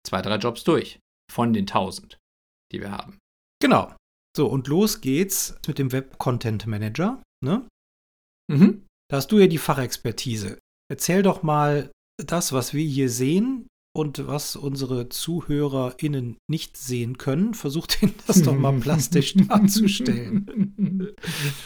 zwei, 0.06 0.22
drei 0.22 0.36
Jobs 0.36 0.64
durch 0.64 0.98
von 1.30 1.52
den 1.52 1.64
1000 1.68 2.19
die 2.72 2.80
wir 2.80 2.90
haben. 2.90 3.18
Genau. 3.60 3.94
So, 4.36 4.46
und 4.46 4.68
los 4.68 5.00
geht's 5.00 5.56
mit 5.66 5.78
dem 5.78 5.92
Web 5.92 6.18
Content 6.18 6.66
Manager. 6.66 7.22
Ne? 7.44 7.66
Mhm. 8.50 8.86
Da 9.08 9.16
hast 9.16 9.32
du 9.32 9.38
ja 9.38 9.46
die 9.46 9.58
Fachexpertise. 9.58 10.58
Erzähl 10.90 11.22
doch 11.22 11.42
mal 11.42 11.90
das, 12.24 12.52
was 12.52 12.74
wir 12.74 12.84
hier 12.84 13.10
sehen 13.10 13.66
und 13.96 14.26
was 14.26 14.54
unsere 14.54 15.08
ZuhörerInnen 15.08 16.36
nicht 16.48 16.76
sehen 16.76 17.18
können. 17.18 17.54
Versucht 17.54 18.02
ihnen 18.02 18.14
das 18.26 18.42
doch 18.42 18.56
mal 18.56 18.78
plastisch 18.78 19.34
darzustellen. 19.48 21.16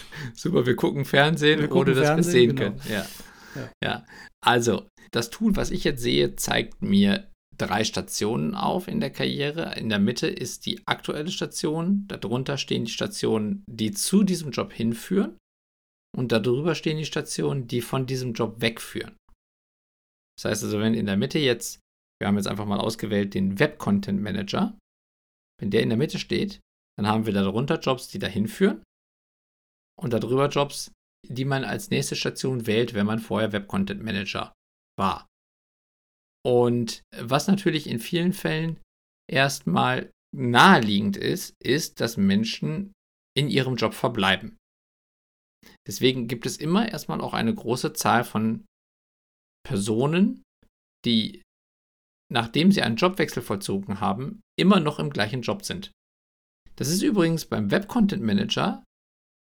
Super, 0.34 0.64
wir 0.64 0.76
gucken 0.76 1.04
Fernsehen, 1.04 1.60
wir 1.60 1.68
gucken 1.68 1.92
ohne 1.92 2.00
dass 2.00 2.16
wir 2.16 2.18
es 2.18 2.30
sehen 2.30 2.56
genau. 2.56 2.70
können. 2.70 2.80
Ja. 2.88 3.06
ja. 3.54 3.70
Ja. 3.82 4.06
Also, 4.42 4.88
das 5.10 5.30
Tool, 5.30 5.56
was 5.56 5.70
ich 5.70 5.84
jetzt 5.84 6.02
sehe, 6.02 6.36
zeigt 6.36 6.82
mir 6.82 7.30
drei 7.56 7.84
Stationen 7.84 8.54
auf 8.54 8.88
in 8.88 9.00
der 9.00 9.10
Karriere. 9.10 9.74
In 9.76 9.88
der 9.88 9.98
Mitte 9.98 10.26
ist 10.26 10.66
die 10.66 10.86
aktuelle 10.86 11.30
Station, 11.30 12.06
darunter 12.08 12.58
stehen 12.58 12.84
die 12.84 12.90
Stationen, 12.90 13.64
die 13.68 13.92
zu 13.92 14.22
diesem 14.24 14.50
Job 14.50 14.72
hinführen 14.72 15.38
und 16.16 16.32
darüber 16.32 16.74
stehen 16.74 16.98
die 16.98 17.04
Stationen, 17.04 17.66
die 17.66 17.80
von 17.80 18.06
diesem 18.06 18.32
Job 18.32 18.60
wegführen. 18.60 19.16
Das 20.36 20.50
heißt 20.50 20.64
also, 20.64 20.80
wenn 20.80 20.94
in 20.94 21.06
der 21.06 21.16
Mitte 21.16 21.38
jetzt, 21.38 21.80
wir 22.20 22.28
haben 22.28 22.36
jetzt 22.36 22.48
einfach 22.48 22.66
mal 22.66 22.80
ausgewählt 22.80 23.34
den 23.34 23.58
Web 23.58 23.78
Content 23.78 24.20
Manager, 24.20 24.76
wenn 25.60 25.70
der 25.70 25.82
in 25.82 25.88
der 25.88 25.98
Mitte 25.98 26.18
steht, 26.18 26.60
dann 26.96 27.06
haben 27.06 27.26
wir 27.26 27.32
darunter 27.32 27.78
Jobs, 27.78 28.08
die 28.08 28.18
dahin 28.18 28.48
führen 28.48 28.82
und 30.00 30.12
darüber 30.12 30.48
Jobs, 30.48 30.92
die 31.26 31.44
man 31.44 31.64
als 31.64 31.90
nächste 31.90 32.16
Station 32.16 32.66
wählt, 32.66 32.94
wenn 32.94 33.06
man 33.06 33.18
vorher 33.18 33.52
Web 33.52 33.68
Content 33.68 34.02
Manager 34.02 34.52
war. 34.98 35.26
Und 36.44 37.02
was 37.16 37.46
natürlich 37.46 37.86
in 37.88 37.98
vielen 37.98 38.32
Fällen 38.32 38.80
erstmal 39.30 40.10
naheliegend 40.34 41.16
ist, 41.16 41.54
ist, 41.62 42.00
dass 42.00 42.16
Menschen 42.16 42.92
in 43.36 43.48
ihrem 43.48 43.76
Job 43.76 43.94
verbleiben. 43.94 44.56
Deswegen 45.86 46.28
gibt 46.28 46.44
es 46.44 46.58
immer 46.58 46.88
erstmal 46.88 47.20
auch 47.20 47.32
eine 47.32 47.54
große 47.54 47.94
Zahl 47.94 48.24
von 48.24 48.66
Personen, 49.66 50.42
die, 51.06 51.42
nachdem 52.30 52.72
sie 52.72 52.82
einen 52.82 52.96
Jobwechsel 52.96 53.42
vollzogen 53.42 54.00
haben, 54.00 54.40
immer 54.58 54.80
noch 54.80 54.98
im 54.98 55.10
gleichen 55.10 55.42
Job 55.42 55.64
sind. 55.64 55.92
Das 56.76 56.88
ist 56.88 57.02
übrigens 57.02 57.46
beim 57.46 57.70
Web 57.70 57.88
Content 57.88 58.22
Manager 58.22 58.84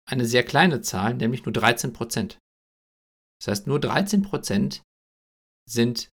eine 0.09 0.25
sehr 0.25 0.43
kleine 0.43 0.81
Zahl, 0.81 1.13
nämlich 1.13 1.45
nur 1.45 1.53
13 1.53 1.93
Prozent. 1.93 2.39
Das 3.39 3.49
heißt, 3.49 3.67
nur 3.67 3.79
13 3.79 4.23
Prozent 4.23 4.81
sind 5.69 6.09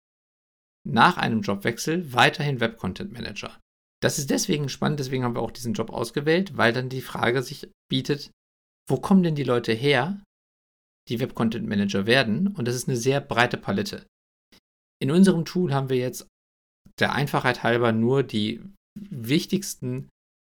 nach 0.86 1.16
einem 1.16 1.40
Jobwechsel 1.40 2.12
weiterhin 2.12 2.60
Web 2.60 2.76
Content 2.76 3.12
Manager. 3.12 3.58
Das 4.02 4.18
ist 4.18 4.30
deswegen 4.30 4.68
spannend, 4.68 5.00
deswegen 5.00 5.24
haben 5.24 5.34
wir 5.34 5.40
auch 5.40 5.50
diesen 5.50 5.72
Job 5.72 5.90
ausgewählt, 5.90 6.56
weil 6.56 6.72
dann 6.72 6.90
die 6.90 7.00
Frage 7.00 7.42
sich 7.42 7.70
bietet, 7.90 8.30
wo 8.88 8.98
kommen 8.98 9.22
denn 9.22 9.34
die 9.34 9.44
Leute 9.44 9.72
her, 9.72 10.22
die 11.08 11.20
Web 11.20 11.34
Content 11.34 11.66
Manager 11.66 12.06
werden? 12.06 12.48
Und 12.48 12.68
das 12.68 12.74
ist 12.74 12.88
eine 12.88 12.98
sehr 12.98 13.20
breite 13.20 13.56
Palette. 13.56 14.06
In 15.00 15.10
unserem 15.10 15.44
Tool 15.44 15.72
haben 15.72 15.88
wir 15.88 15.96
jetzt 15.96 16.26
der 16.98 17.14
Einfachheit 17.14 17.62
halber 17.62 17.92
nur 17.92 18.22
die 18.22 18.62
wichtigsten 18.98 20.08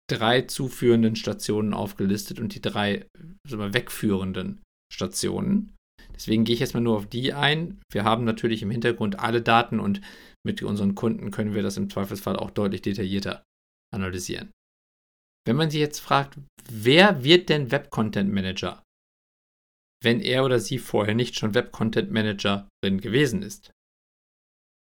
drei 0.08 0.42
zuführenden 0.42 1.16
Stationen 1.16 1.72
aufgelistet 1.72 2.40
und 2.40 2.54
die 2.54 2.60
drei 2.60 3.06
wir, 3.46 3.74
wegführenden 3.74 4.62
Stationen. 4.92 5.75
Deswegen 6.16 6.44
gehe 6.44 6.54
ich 6.54 6.60
jetzt 6.60 6.74
mal 6.74 6.80
nur 6.80 6.96
auf 6.96 7.06
die 7.06 7.32
ein. 7.32 7.80
Wir 7.92 8.04
haben 8.04 8.24
natürlich 8.24 8.62
im 8.62 8.70
Hintergrund 8.70 9.18
alle 9.18 9.42
Daten 9.42 9.78
und 9.78 10.00
mit 10.44 10.62
unseren 10.62 10.94
Kunden 10.94 11.30
können 11.30 11.54
wir 11.54 11.62
das 11.62 11.76
im 11.76 11.90
Zweifelsfall 11.90 12.36
auch 12.36 12.50
deutlich 12.50 12.82
detaillierter 12.82 13.44
analysieren. 13.94 14.50
Wenn 15.46 15.56
man 15.56 15.70
sich 15.70 15.80
jetzt 15.80 16.00
fragt, 16.00 16.38
wer 16.68 17.22
wird 17.22 17.48
denn 17.48 17.70
Web 17.70 17.90
Content 17.90 18.32
Manager, 18.32 18.82
wenn 20.02 20.20
er 20.20 20.44
oder 20.44 20.58
sie 20.58 20.78
vorher 20.78 21.14
nicht 21.14 21.36
schon 21.36 21.54
Web 21.54 21.72
Content 21.72 22.10
Managerin 22.10 23.00
gewesen 23.00 23.42
ist, 23.42 23.70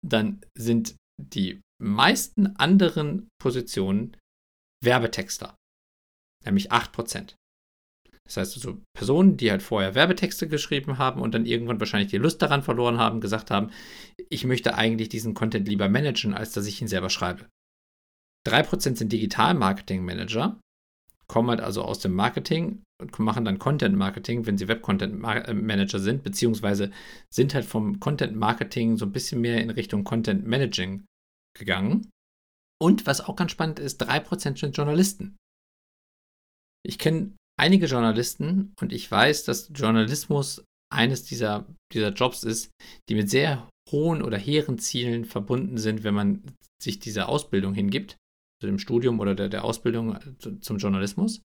dann 0.06 0.42
sind 0.58 0.96
die 1.22 1.62
meisten 1.82 2.56
anderen 2.58 3.28
Positionen 3.42 4.18
Werbetexter, 4.84 5.56
nämlich 6.46 6.72
8%. 6.72 7.36
Das 8.28 8.38
heißt 8.38 8.56
also 8.58 8.78
Personen, 8.94 9.38
die 9.38 9.50
halt 9.50 9.64
vorher 9.64 9.96
Werbetexte 9.96 10.48
geschrieben 10.48 10.98
haben 10.98 11.22
und 11.22 11.34
dann 11.34 11.46
irgendwann 11.46 11.80
wahrscheinlich 11.80 12.12
die 12.12 12.18
Lust 12.18 12.42
daran 12.42 12.62
verloren 12.62 12.98
haben, 12.98 13.22
gesagt 13.22 13.52
haben, 13.52 13.72
ich 14.30 14.44
möchte 14.46 14.76
eigentlich 14.76 15.10
diesen 15.10 15.34
Content 15.34 15.68
lieber 15.68 15.90
managen, 15.90 16.34
als 16.34 16.52
dass 16.52 16.68
ich 16.68 16.82
ihn 16.82 16.88
selber 16.88 17.10
schreibe. 17.10 17.48
3% 18.48 18.98
sind 18.98 19.12
Digital-Marketing-Manager, 19.12 20.60
kommen 21.28 21.50
halt 21.50 21.62
also 21.62 21.84
aus 21.84 22.00
dem 22.00 22.14
Marketing 22.14 22.84
und 23.02 23.18
machen 23.20 23.46
dann 23.46 23.60
Content-Marketing, 23.60 24.46
wenn 24.46 24.58
sie 24.58 24.68
Web-Content-Manager 24.68 26.00
sind, 26.00 26.24
beziehungsweise 26.24 26.92
sind 27.34 27.54
halt 27.54 27.66
vom 27.66 28.00
Content-Marketing 28.00 28.98
so 28.98 29.06
ein 29.06 29.12
bisschen 29.12 29.42
mehr 29.42 29.62
in 29.62 29.70
Richtung 29.70 30.04
Content-Managing 30.04 31.06
gegangen. 31.58 32.10
Und 32.82 33.06
was 33.06 33.22
auch 33.22 33.36
ganz 33.36 33.52
spannend 33.52 33.80
ist, 33.80 34.02
3% 34.02 34.60
sind 34.60 34.78
Journalisten. 34.78 35.36
Ich 36.86 37.00
kenne 37.00 37.36
einige 37.60 37.88
Journalisten 37.88 38.74
und 38.80 38.94
ich 38.94 39.10
weiß, 39.10 39.44
dass 39.44 39.72
Journalismus 39.74 40.64
eines 40.94 41.24
dieser, 41.24 41.66
dieser 41.94 42.10
Jobs 42.10 42.44
ist, 42.44 42.72
die 43.10 43.16
mit 43.16 43.30
sehr 43.30 43.70
hohen 43.92 44.22
oder 44.22 44.38
hehren 44.38 44.80
Zielen 44.80 45.26
verbunden 45.26 45.78
sind, 45.78 46.04
wenn 46.04 46.14
man 46.14 46.44
sich 46.82 47.00
dieser 47.00 47.30
Ausbildung 47.30 47.74
hingibt, 47.74 48.18
zu 48.62 48.68
dem 48.68 48.80
Studium 48.80 49.20
oder 49.20 49.36
der, 49.36 49.50
der 49.50 49.64
Ausbildung 49.64 50.16
äh, 50.16 50.60
zum 50.60 50.78
Journalismus, 50.78 51.42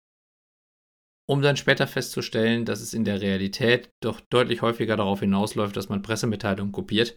um 1.28 1.42
dann 1.42 1.56
später 1.56 1.86
festzustellen, 1.86 2.64
dass 2.64 2.80
es 2.80 2.94
in 2.94 3.04
der 3.04 3.20
Realität 3.20 3.90
doch 4.02 4.20
deutlich 4.20 4.62
häufiger 4.62 4.96
darauf 4.96 5.20
hinausläuft, 5.20 5.76
dass 5.76 5.88
man 5.88 6.02
Pressemitteilungen 6.02 6.72
kopiert 6.72 7.16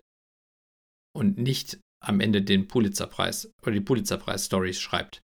und 1.16 1.38
nicht 1.38 1.80
am 2.04 2.20
Ende 2.20 2.42
den 2.42 2.68
Pulitzerpreis 2.68 3.52
oder 3.62 3.72
die 3.72 3.82
Pulitzerpreis-Stories 3.82 4.80
schreibt. 4.80 5.23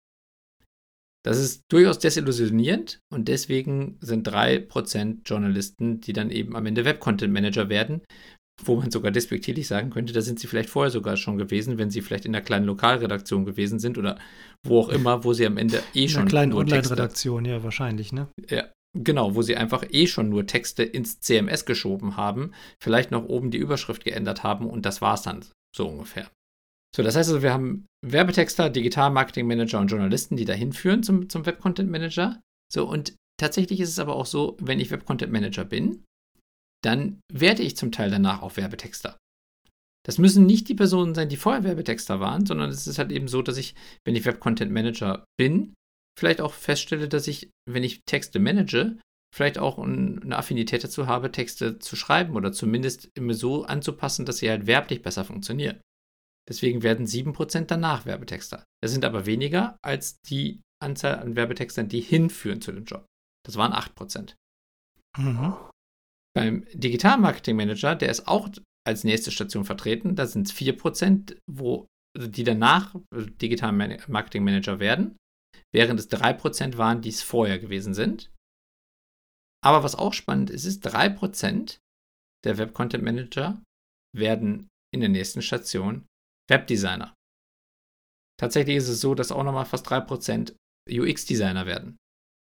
Das 1.25 1.39
ist 1.39 1.63
durchaus 1.71 1.99
desillusionierend 1.99 2.99
und 3.11 3.27
deswegen 3.29 3.97
sind 4.01 4.27
3% 4.27 5.19
Journalisten, 5.25 6.01
die 6.01 6.13
dann 6.13 6.29
eben 6.29 6.55
am 6.55 6.65
Ende 6.65 6.83
Web-Content-Manager 6.83 7.69
werden, 7.69 8.01
wo 8.61 8.75
man 8.75 8.91
sogar 8.91 9.11
despektierlich 9.11 9.67
sagen 9.67 9.89
könnte, 9.89 10.13
da 10.13 10.21
sind 10.21 10.39
sie 10.39 10.47
vielleicht 10.47 10.69
vorher 10.69 10.91
sogar 10.91 11.17
schon 11.17 11.37
gewesen, 11.37 11.77
wenn 11.77 11.89
sie 11.89 12.01
vielleicht 12.01 12.25
in 12.25 12.35
einer 12.35 12.43
kleinen 12.43 12.65
Lokalredaktion 12.65 13.45
gewesen 13.45 13.79
sind 13.79 13.97
oder 13.97 14.19
wo 14.65 14.79
auch 14.79 14.89
immer, 14.89 15.23
wo 15.23 15.33
sie 15.33 15.45
am 15.45 15.57
Ende 15.57 15.81
eh 15.93 16.07
schon. 16.07 16.17
In 16.17 16.21
einer 16.21 16.29
kleinen 16.29 16.53
Online-Redaktion, 16.53 17.45
ja, 17.45 17.63
wahrscheinlich, 17.63 18.11
ne? 18.11 18.27
Ja, 18.49 18.69
genau, 18.97 19.35
wo 19.35 19.41
sie 19.41 19.55
einfach 19.55 19.85
eh 19.89 20.07
schon 20.07 20.29
nur 20.29 20.45
Texte 20.45 20.83
ins 20.83 21.19
CMS 21.19 21.65
geschoben 21.65 22.17
haben, 22.17 22.51
vielleicht 22.81 23.11
noch 23.11 23.25
oben 23.25 23.49
die 23.49 23.57
Überschrift 23.57 24.03
geändert 24.03 24.43
haben 24.43 24.67
und 24.67 24.85
das 24.85 25.01
war's 25.01 25.23
dann 25.23 25.45
so 25.75 25.87
ungefähr. 25.87 26.29
So, 26.95 27.01
das 27.01 27.15
heißt 27.15 27.29
also, 27.29 27.41
wir 27.41 27.53
haben 27.53 27.88
Werbetexter, 28.05 28.69
Digital-Marketing-Manager 28.69 29.79
und 29.79 29.88
Journalisten, 29.88 30.38
die 30.38 30.45
dahin 30.45 30.73
führen 30.73 31.03
zum, 31.03 31.29
zum 31.29 31.45
Web-Content-Manager. 31.45 32.39
So, 32.71 32.88
und 32.88 33.15
tatsächlich 33.39 33.79
ist 33.79 33.89
es 33.89 34.00
aber 34.00 34.15
auch 34.15 34.27
so, 34.27 34.57
wenn 34.59 34.79
ich 34.79 34.91
Web-Content-Manager 34.91 35.65
bin, 35.65 36.03
dann 36.83 37.21
werde 37.31 37.63
ich 37.63 37.77
zum 37.77 37.91
Teil 37.91 38.12
danach 38.12 38.41
auch 38.41 38.57
Werbetexter. 38.57 39.17
Das 40.05 40.17
müssen 40.17 40.45
nicht 40.45 40.67
die 40.67 40.75
Personen 40.75 41.15
sein, 41.15 41.29
die 41.29 41.38
vorher 41.38 41.63
Werbetexter 41.63 42.19
waren, 42.19 42.45
sondern 42.45 42.69
es 42.69 42.88
ist 42.88 43.00
halt 43.00 43.12
eben 43.12 43.29
so, 43.29 43.41
dass 43.41 43.57
ich, 43.57 43.73
wenn 44.05 44.15
ich 44.15 44.25
Web-Content-Manager 44.25 45.25
bin, 45.39 45.73
vielleicht 46.19 46.41
auch 46.41 46.53
feststelle, 46.53 47.07
dass 47.07 47.27
ich, 47.27 47.50
wenn 47.67 47.83
ich 47.83 48.01
Texte 48.05 48.39
manage, 48.39 48.97
vielleicht 49.33 49.57
auch 49.57 49.79
eine 49.79 50.38
Affinität 50.38 50.83
dazu 50.83 51.07
habe, 51.07 51.31
Texte 51.31 51.79
zu 51.79 51.95
schreiben 51.95 52.35
oder 52.35 52.51
zumindest 52.51 53.09
immer 53.17 53.33
so 53.33 53.63
anzupassen, 53.63 54.25
dass 54.25 54.38
sie 54.38 54.50
halt 54.50 54.67
werblich 54.67 55.01
besser 55.01 55.25
funktionieren. 55.25 55.79
Deswegen 56.50 56.83
werden 56.83 57.05
7% 57.05 57.65
danach 57.65 58.05
Werbetexter. 58.05 58.63
Das 58.81 58.91
sind 58.91 59.05
aber 59.05 59.25
weniger 59.25 59.77
als 59.81 60.19
die 60.21 60.62
Anzahl 60.81 61.19
an 61.19 61.35
Werbetextern, 61.35 61.88
die 61.88 62.01
hinführen 62.01 62.62
zu 62.62 62.71
dem 62.71 62.83
Job. 62.83 63.05
Das 63.45 63.55
waren 63.55 63.71
8%. 63.71 64.35
Mhm. 65.17 65.55
Beim 66.35 66.65
Digital 66.73 67.17
Marketing 67.17 67.55
Manager, 67.55 67.95
der 67.95 68.09
ist 68.09 68.27
auch 68.27 68.50
als 68.85 69.03
nächste 69.03 69.31
Station 69.31 69.63
vertreten, 69.63 70.15
da 70.15 70.25
sind 70.25 70.47
es 70.47 70.53
4%, 70.53 71.38
wo, 71.50 71.88
also 72.17 72.27
die 72.27 72.43
danach 72.43 72.95
Digital 73.13 73.71
Marketing 73.71 74.43
Manager 74.43 74.79
werden, 74.79 75.15
während 75.73 76.00
es 76.00 76.09
3% 76.09 76.77
waren, 76.77 77.01
die 77.01 77.09
es 77.09 77.23
vorher 77.23 77.59
gewesen 77.59 77.93
sind. 77.93 78.31
Aber 79.63 79.83
was 79.83 79.95
auch 79.95 80.13
spannend 80.13 80.50
ist, 80.50 80.65
ist 80.65 80.85
3% 80.85 81.77
der 82.43 82.57
Web 82.57 82.73
Content 82.73 83.03
Manager 83.03 83.63
werden 84.13 84.67
in 84.93 85.00
der 85.00 85.09
nächsten 85.09 85.41
Station 85.41 86.05
Webdesigner. 86.50 87.13
Tatsächlich 88.39 88.77
ist 88.77 88.89
es 88.89 89.01
so, 89.01 89.15
dass 89.15 89.31
auch 89.31 89.43
nochmal 89.43 89.65
fast 89.65 89.88
3% 89.88 90.55
UX-Designer 90.89 91.65
werden. 91.65 91.97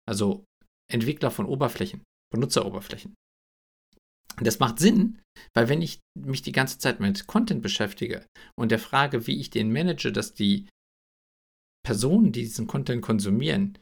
Also 0.08 0.46
Entwickler 0.92 1.32
von 1.32 1.46
Oberflächen, 1.46 2.04
Benutzeroberflächen. 2.32 3.16
Das 4.38 4.60
macht 4.60 4.80
Sinn, 4.80 5.22
weil 5.54 5.68
wenn 5.68 5.82
ich 5.82 6.00
mich 6.18 6.42
die 6.42 6.54
ganze 6.54 6.80
Zeit 6.80 7.00
mit 7.00 7.28
Content 7.28 7.62
beschäftige 7.62 8.26
und 8.58 8.72
der 8.72 8.80
Frage, 8.80 9.28
wie 9.28 9.40
ich 9.40 9.50
den 9.50 9.72
manage, 9.72 10.12
dass 10.12 10.34
die 10.34 10.70
Personen, 11.86 12.32
die 12.32 12.44
diesen 12.44 12.68
Content 12.68 13.02
konsumieren, 13.02 13.78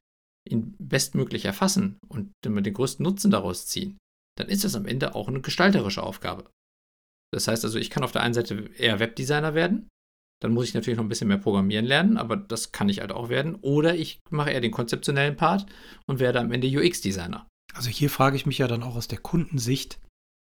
ihn 0.48 0.75
bestmöglich 0.80 1.46
erfassen 1.46 2.00
und 2.08 2.32
den 2.44 2.74
größten 2.74 3.04
Nutzen 3.04 3.30
daraus 3.30 3.68
ziehen, 3.68 3.98
dann 4.38 4.48
ist 4.48 4.63
das 4.63 4.75
am 4.75 4.86
Ende 4.86 5.16
auch 5.16 5.28
eine 5.28 5.42
gestalterische 5.42 6.01
Aufgabe. 6.01 6.50
Das 7.32 7.48
heißt 7.48 7.63
also, 7.63 7.78
ich 7.78 7.89
kann 7.89 8.04
auf 8.04 8.12
der 8.12 8.24
einen 8.24 8.34
Seite 8.34 8.72
eher 8.78 9.00
Webdesigner 9.00 9.54
werden 9.54 9.89
dann 10.41 10.53
muss 10.53 10.67
ich 10.67 10.74
natürlich 10.74 10.98
noch 10.98 11.05
ein 11.05 11.10
bisschen 11.10 11.27
mehr 11.27 11.38
programmieren 11.38 11.86
lernen, 11.86 12.17
aber 12.17 12.38
das 12.38 12.72
kann 12.72 12.89
ich 12.89 13.01
halt 13.01 13.12
auch 13.12 13.29
werden. 13.29 13.55
Oder 13.55 13.96
ich 13.96 14.19
mache 14.29 14.51
eher 14.51 14.62
den 14.62 14.72
konzeptionellen 14.72 15.36
Part 15.36 15.65
und 16.08 16.19
werde 16.19 16.39
am 16.39 16.51
Ende 16.51 16.67
UX-Designer. 16.67 17.48
Also 17.74 17.89
hier 17.89 18.10
frage 18.10 18.36
ich 18.36 18.46
mich 18.46 18.58
ja 18.58 18.67
dann 18.67 18.84
auch 18.84 18.96
aus 18.96 19.08
der 19.08 19.19
Kundensicht, 19.19 20.00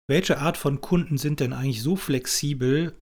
welche 0.09 0.39
Art 0.39 0.57
von 0.57 0.81
Kunden 0.81 1.17
sind 1.17 1.39
denn 1.39 1.53
eigentlich 1.53 1.81
so 1.81 1.95
flexibel, 1.95 2.97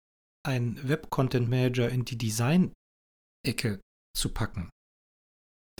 einen 0.46 0.88
Web-Content-Manager 0.88 1.88
in 1.88 2.04
die 2.04 2.16
Design-Ecke 2.18 3.80
zu 4.16 4.28
packen. 4.30 4.70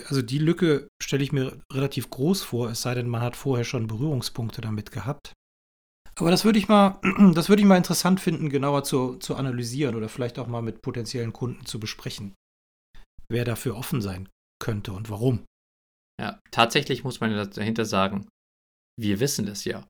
Also 0.06 0.22
die 0.22 0.38
Lücke 0.38 0.88
stelle 1.02 1.24
ich 1.24 1.32
mir 1.32 1.60
relativ 1.72 2.10
groß 2.10 2.42
vor, 2.42 2.70
es 2.70 2.82
sei 2.82 2.94
denn, 2.94 3.08
man 3.08 3.22
hat 3.22 3.36
vorher 3.36 3.64
schon 3.64 3.86
Berührungspunkte 3.88 4.60
damit 4.60 4.92
gehabt. 4.92 5.32
Aber 6.18 6.30
das 6.30 6.44
würde 6.44 6.58
ich 6.58 6.68
mal, 6.68 7.00
das 7.34 7.48
würde 7.48 7.62
ich 7.62 7.68
mal 7.68 7.76
interessant 7.76 8.20
finden, 8.20 8.50
genauer 8.50 8.84
zu, 8.84 9.16
zu 9.16 9.37
analysieren 9.37 9.94
oder 9.94 10.08
vielleicht 10.08 10.38
auch 10.38 10.48
mal 10.48 10.62
mit 10.62 10.82
potenziellen 10.82 11.32
Kunden 11.32 11.64
zu 11.64 11.78
besprechen, 11.78 12.34
wer 13.28 13.44
dafür 13.44 13.76
offen 13.76 14.00
sein 14.00 14.28
könnte 14.60 14.92
und 14.92 15.10
warum. 15.10 15.44
Ja, 16.20 16.40
tatsächlich 16.50 17.04
muss 17.04 17.20
man 17.20 17.50
dahinter 17.50 17.84
sagen, 17.84 18.28
wir 18.98 19.20
wissen 19.20 19.46
das 19.46 19.64
ja. 19.64 19.87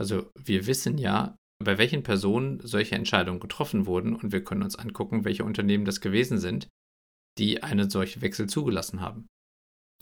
Also 0.00 0.30
wir 0.38 0.66
wissen 0.66 0.96
ja, 0.96 1.36
bei 1.62 1.76
welchen 1.76 2.04
Personen 2.04 2.60
solche 2.60 2.94
Entscheidungen 2.94 3.40
getroffen 3.40 3.86
wurden 3.86 4.14
und 4.14 4.32
wir 4.32 4.44
können 4.44 4.62
uns 4.62 4.76
angucken, 4.76 5.24
welche 5.24 5.44
Unternehmen 5.44 5.84
das 5.84 6.00
gewesen 6.00 6.38
sind, 6.38 6.68
die 7.38 7.62
einen 7.62 7.90
solchen 7.90 8.22
Wechsel 8.22 8.48
zugelassen 8.48 9.00
haben. 9.00 9.26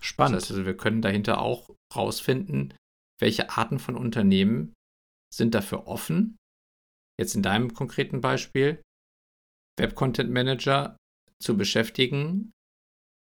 Spannend. 0.00 0.36
Das 0.36 0.44
heißt 0.44 0.52
also, 0.52 0.66
wir 0.66 0.76
können 0.76 1.02
dahinter 1.02 1.40
auch 1.40 1.70
rausfinden, 1.96 2.74
welche 3.18 3.50
Arten 3.50 3.78
von 3.78 3.96
Unternehmen 3.96 4.74
sind 5.32 5.54
dafür 5.54 5.86
offen. 5.86 6.36
Jetzt 7.20 7.34
in 7.34 7.42
deinem 7.42 7.74
konkreten 7.74 8.20
Beispiel, 8.20 8.80
Web 9.78 9.94
Content 9.94 10.30
Manager 10.30 10.96
zu 11.42 11.56
beschäftigen 11.56 12.52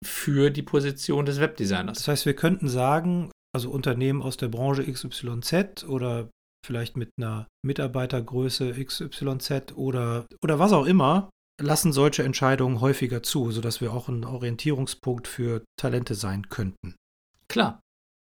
für 0.05 0.51
die 0.51 0.63
Position 0.63 1.27
des 1.27 1.41
Webdesigners. 1.41 1.99
Das 1.99 2.09
heißt, 2.09 2.27
wir 2.27 2.35
könnten 2.35 2.69
sagen, 2.69 3.31
also 3.55 3.71
Unternehmen 3.71 4.23
aus 4.23 4.37
der 4.37 4.49
Branche 4.49 4.91
XYZ 4.91 5.85
oder 5.85 6.31
vielleicht 6.65 6.97
mit 6.97 7.11
einer 7.19 7.49
Mitarbeitergröße 7.65 8.73
XYZ 8.73 9.73
oder, 9.75 10.27
oder 10.43 10.59
was 10.59 10.73
auch 10.73 10.87
immer, 10.87 11.31
lassen 11.61 11.93
solche 11.93 12.23
Entscheidungen 12.23 12.81
häufiger 12.81 13.23
zu, 13.23 13.51
sodass 13.51 13.81
wir 13.81 13.93
auch 13.93 14.09
ein 14.09 14.25
Orientierungspunkt 14.25 15.29
für 15.29 15.65
Talente 15.79 16.15
sein 16.15 16.49
könnten. 16.49 16.97
Klar, 17.49 17.81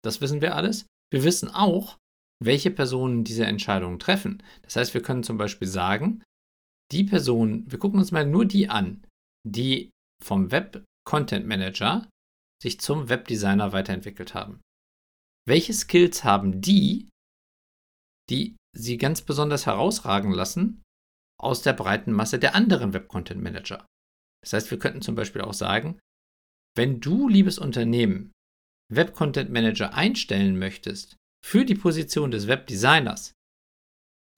das 0.05 0.21
wissen 0.21 0.41
wir 0.41 0.57
alles. 0.57 0.87
Wir 1.13 1.25
wissen 1.25 1.49
auch, 1.49 1.99
welche 2.45 2.71
Personen 2.71 3.25
diese 3.25 3.47
Entscheidungen 3.47 3.99
treffen. 3.99 4.43
Das 4.63 4.77
heißt, 4.77 4.95
wir 4.95 5.03
können 5.03 5.23
zum 5.23 5.39
Beispiel 5.39 5.69
sagen, 5.69 6.23
die 6.91 7.05
Personen, 7.05 7.71
wir 7.71 7.79
gucken 7.79 7.99
uns 7.99 8.13
mal 8.13 8.27
nur 8.27 8.45
die 8.45 8.69
an, 8.69 9.05
die 9.49 9.91
vom 10.23 10.51
Web 10.51 10.85
Content 11.09 11.47
Manager 11.47 12.09
sich 12.63 12.81
zum 12.81 13.09
Webdesigner 13.09 13.73
weiterentwickelt 13.73 14.35
haben. 14.35 14.61
Welche 15.47 15.73
Skills 15.73 16.23
haben 16.23 16.61
die, 16.61 17.09
die 18.31 18.57
sie 18.77 18.99
ganz 18.99 19.23
besonders 19.23 19.67
herausragen 19.67 20.33
lassen 20.33 20.83
aus 21.41 21.63
der 21.63 21.73
breiten 21.73 22.13
Masse 22.13 22.39
der 22.39 22.55
anderen 22.55 22.93
Web-Content-Manager? 22.93 23.85
Das 24.43 24.53
heißt, 24.53 24.71
wir 24.71 24.79
könnten 24.79 25.03
zum 25.03 25.17
Beispiel 25.17 25.43
auch 25.43 25.55
sagen, 25.55 25.99
wenn 26.77 27.01
du, 27.01 27.29
liebes 27.29 27.59
Unternehmen, 27.59 28.33
Web-Content-Manager 28.93 29.95
einstellen 29.95 30.59
möchtest 30.59 31.17
für 31.45 31.65
die 31.65 31.75
Position 31.75 32.31
des 32.31 32.47
Webdesigners, 32.47 33.35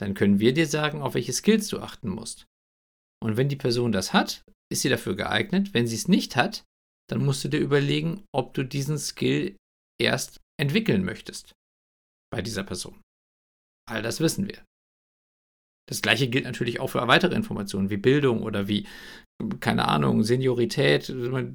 dann 0.01 0.15
können 0.15 0.41
wir 0.41 0.53
dir 0.53 0.67
sagen, 0.67 1.03
auf 1.03 1.15
welche 1.15 1.33
Skills 1.33 1.69
du 1.69 1.81
achten 1.81 2.09
musst. 2.09 2.47
Und 3.23 3.37
wenn 3.37 3.49
die 3.49 3.57
Person 3.57 3.93
das 3.93 4.13
hat, 4.13 4.45
ist 4.71 4.83
sie 4.83 4.89
dafür 4.89 5.15
geeignet. 5.15 5.73
Wenn 5.73 5.87
sie 5.87 5.97
es 5.97 6.09
nicht 6.09 6.37
hat, 6.37 6.65
dann 7.09 7.25
musst 7.25 7.45
du 7.45 7.49
dir 7.49 7.61
überlegen, 7.61 8.25
ob 8.35 8.55
du 8.55 8.65
diesen 8.65 8.99
Skill 8.99 9.57
erst 10.01 10.41
entwickeln 10.61 11.05
möchtest 11.05 11.53
bei 12.31 12.43
dieser 12.43 12.65
Person. 12.65 13.01
All 13.89 14.03
das 14.03 14.21
wissen 14.21 14.49
wir. 14.49 14.65
Das 15.89 16.01
gleiche 16.01 16.29
gilt 16.29 16.45
natürlich 16.45 16.81
auch 16.81 16.89
für 16.89 17.07
weitere 17.07 17.35
Informationen 17.35 17.91
wie 17.91 17.99
Bildung 17.99 18.43
oder 18.43 18.69
wie, 18.69 18.89
keine 19.61 19.89
Ahnung, 19.89 20.23
Seniorität, 20.23 21.13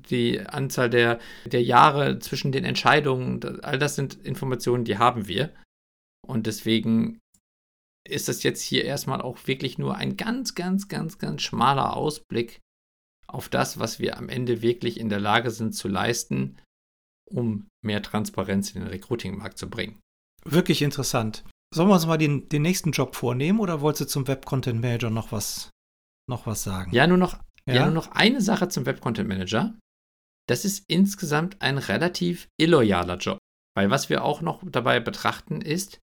die 0.09 0.39
Anzahl 0.41 0.89
der, 0.89 1.19
der 1.45 1.63
Jahre 1.63 2.19
zwischen 2.19 2.51
den 2.51 2.65
Entscheidungen. 2.65 3.61
All 3.63 3.79
das 3.79 3.95
sind 3.95 4.15
Informationen, 4.15 4.83
die 4.85 4.97
haben 4.97 5.27
wir. 5.27 5.53
Und 6.27 6.45
deswegen 6.45 7.19
ist 8.07 8.27
das 8.27 8.43
jetzt 8.43 8.61
hier 8.61 8.85
erstmal 8.85 9.21
auch 9.21 9.47
wirklich 9.47 9.77
nur 9.77 9.95
ein 9.95 10.17
ganz, 10.17 10.55
ganz, 10.55 10.87
ganz, 10.87 11.17
ganz 11.17 11.41
schmaler 11.41 11.95
Ausblick 11.95 12.59
auf 13.27 13.49
das, 13.49 13.79
was 13.79 13.99
wir 13.99 14.17
am 14.17 14.29
Ende 14.29 14.61
wirklich 14.61 14.99
in 14.99 15.09
der 15.09 15.19
Lage 15.19 15.51
sind 15.51 15.73
zu 15.73 15.87
leisten, 15.87 16.57
um 17.29 17.67
mehr 17.83 18.01
Transparenz 18.01 18.71
in 18.71 18.81
den 18.81 18.89
Recruiting-Markt 18.89 19.57
zu 19.57 19.69
bringen. 19.69 19.99
Wirklich 20.45 20.81
interessant. 20.81 21.43
Sollen 21.73 21.89
wir 21.89 21.93
uns 21.93 22.07
mal 22.07 22.17
den, 22.17 22.49
den 22.49 22.63
nächsten 22.63 22.91
Job 22.91 23.15
vornehmen 23.15 23.59
oder 23.59 23.81
wolltest 23.81 24.01
du 24.01 24.07
zum 24.07 24.27
Web 24.27 24.45
Content 24.45 24.81
Manager 24.81 25.11
noch 25.11 25.31
was, 25.31 25.69
noch 26.27 26.47
was 26.47 26.63
sagen? 26.63 26.91
Ja, 26.93 27.05
nur 27.05 27.17
noch, 27.17 27.37
ja? 27.69 27.75
ja 27.81 27.85
nur 27.85 27.95
noch 27.95 28.11
eine 28.11 28.41
Sache 28.41 28.69
zum 28.69 28.85
Web 28.85 29.01
Content 29.01 29.27
Manager. 29.27 29.77
Das 30.47 30.65
ist 30.65 30.83
insgesamt 30.87 31.61
ein 31.61 31.77
relativ 31.77 32.47
illoyaler 32.57 33.17
Job. 33.17 33.39
Weil 33.75 33.89
was 33.89 34.09
wir 34.09 34.23
auch 34.23 34.41
noch 34.41 34.63
dabei 34.65 34.99
betrachten 34.99 35.61
ist, 35.61 35.99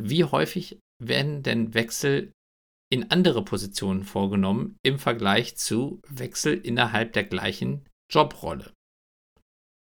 wie 0.00 0.24
häufig 0.24 0.78
werden 1.02 1.42
denn 1.42 1.74
Wechsel 1.74 2.32
in 2.92 3.10
andere 3.10 3.44
Positionen 3.44 4.04
vorgenommen 4.04 4.76
im 4.84 4.98
Vergleich 4.98 5.56
zu 5.56 6.00
Wechsel 6.08 6.54
innerhalb 6.54 7.12
der 7.14 7.24
gleichen 7.24 7.88
Jobrolle. 8.12 8.72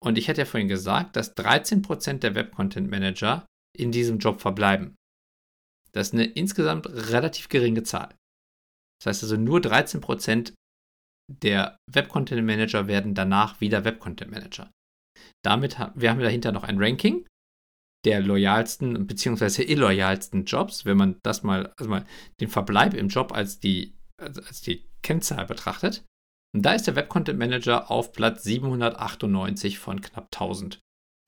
Und 0.03 0.18
ich 0.18 0.29
hatte 0.29 0.42
ja 0.42 0.44
vorhin 0.46 0.68
gesagt, 0.68 1.16
dass 1.16 1.37
13% 1.37 2.18
der 2.18 2.35
Web-Content-Manager 2.35 3.46
in 3.77 3.92
diesem 3.92 4.18
Job 4.18 4.40
verbleiben. 4.40 4.94
Das 5.92 6.09
ist 6.09 6.14
eine 6.14 6.27
insgesamt 6.27 6.87
relativ 6.87 7.49
geringe 7.49 7.83
Zahl. 7.83 8.14
Das 9.01 9.07
heißt 9.07 9.22
also, 9.25 9.37
nur 9.37 9.59
13% 9.61 10.55
der 11.28 11.76
Web-Content-Manager 11.90 12.86
werden 12.86 13.14
danach 13.14 13.60
wieder 13.60 13.84
Web-Content-Manager. 13.84 14.70
Damit 15.44 15.78
haben 15.78 16.00
wir 16.00 16.10
haben 16.10 16.20
dahinter 16.20 16.52
noch 16.52 16.64
ein 16.64 16.78
Ranking 16.78 17.26
der 18.04 18.20
loyalsten 18.20 19.06
bzw. 19.06 19.64
illoyalsten 19.64 20.44
Jobs, 20.44 20.84
wenn 20.84 20.96
man 20.96 21.18
das 21.24 21.42
mal, 21.42 21.72
also 21.76 21.90
mal 21.90 22.06
den 22.40 22.48
Verbleib 22.48 22.94
im 22.94 23.08
Job 23.08 23.32
als 23.32 23.58
die, 23.58 23.94
als 24.20 24.62
die 24.62 24.86
Kennzahl 25.02 25.46
betrachtet. 25.46 26.04
Und 26.54 26.62
da 26.62 26.72
ist 26.72 26.86
der 26.86 26.94
Web 26.94 27.08
Content 27.08 27.38
Manager 27.38 27.90
auf 27.90 28.12
Platz 28.12 28.44
798 28.44 29.78
von 29.78 30.00
knapp 30.00 30.28
1000. 30.32 30.78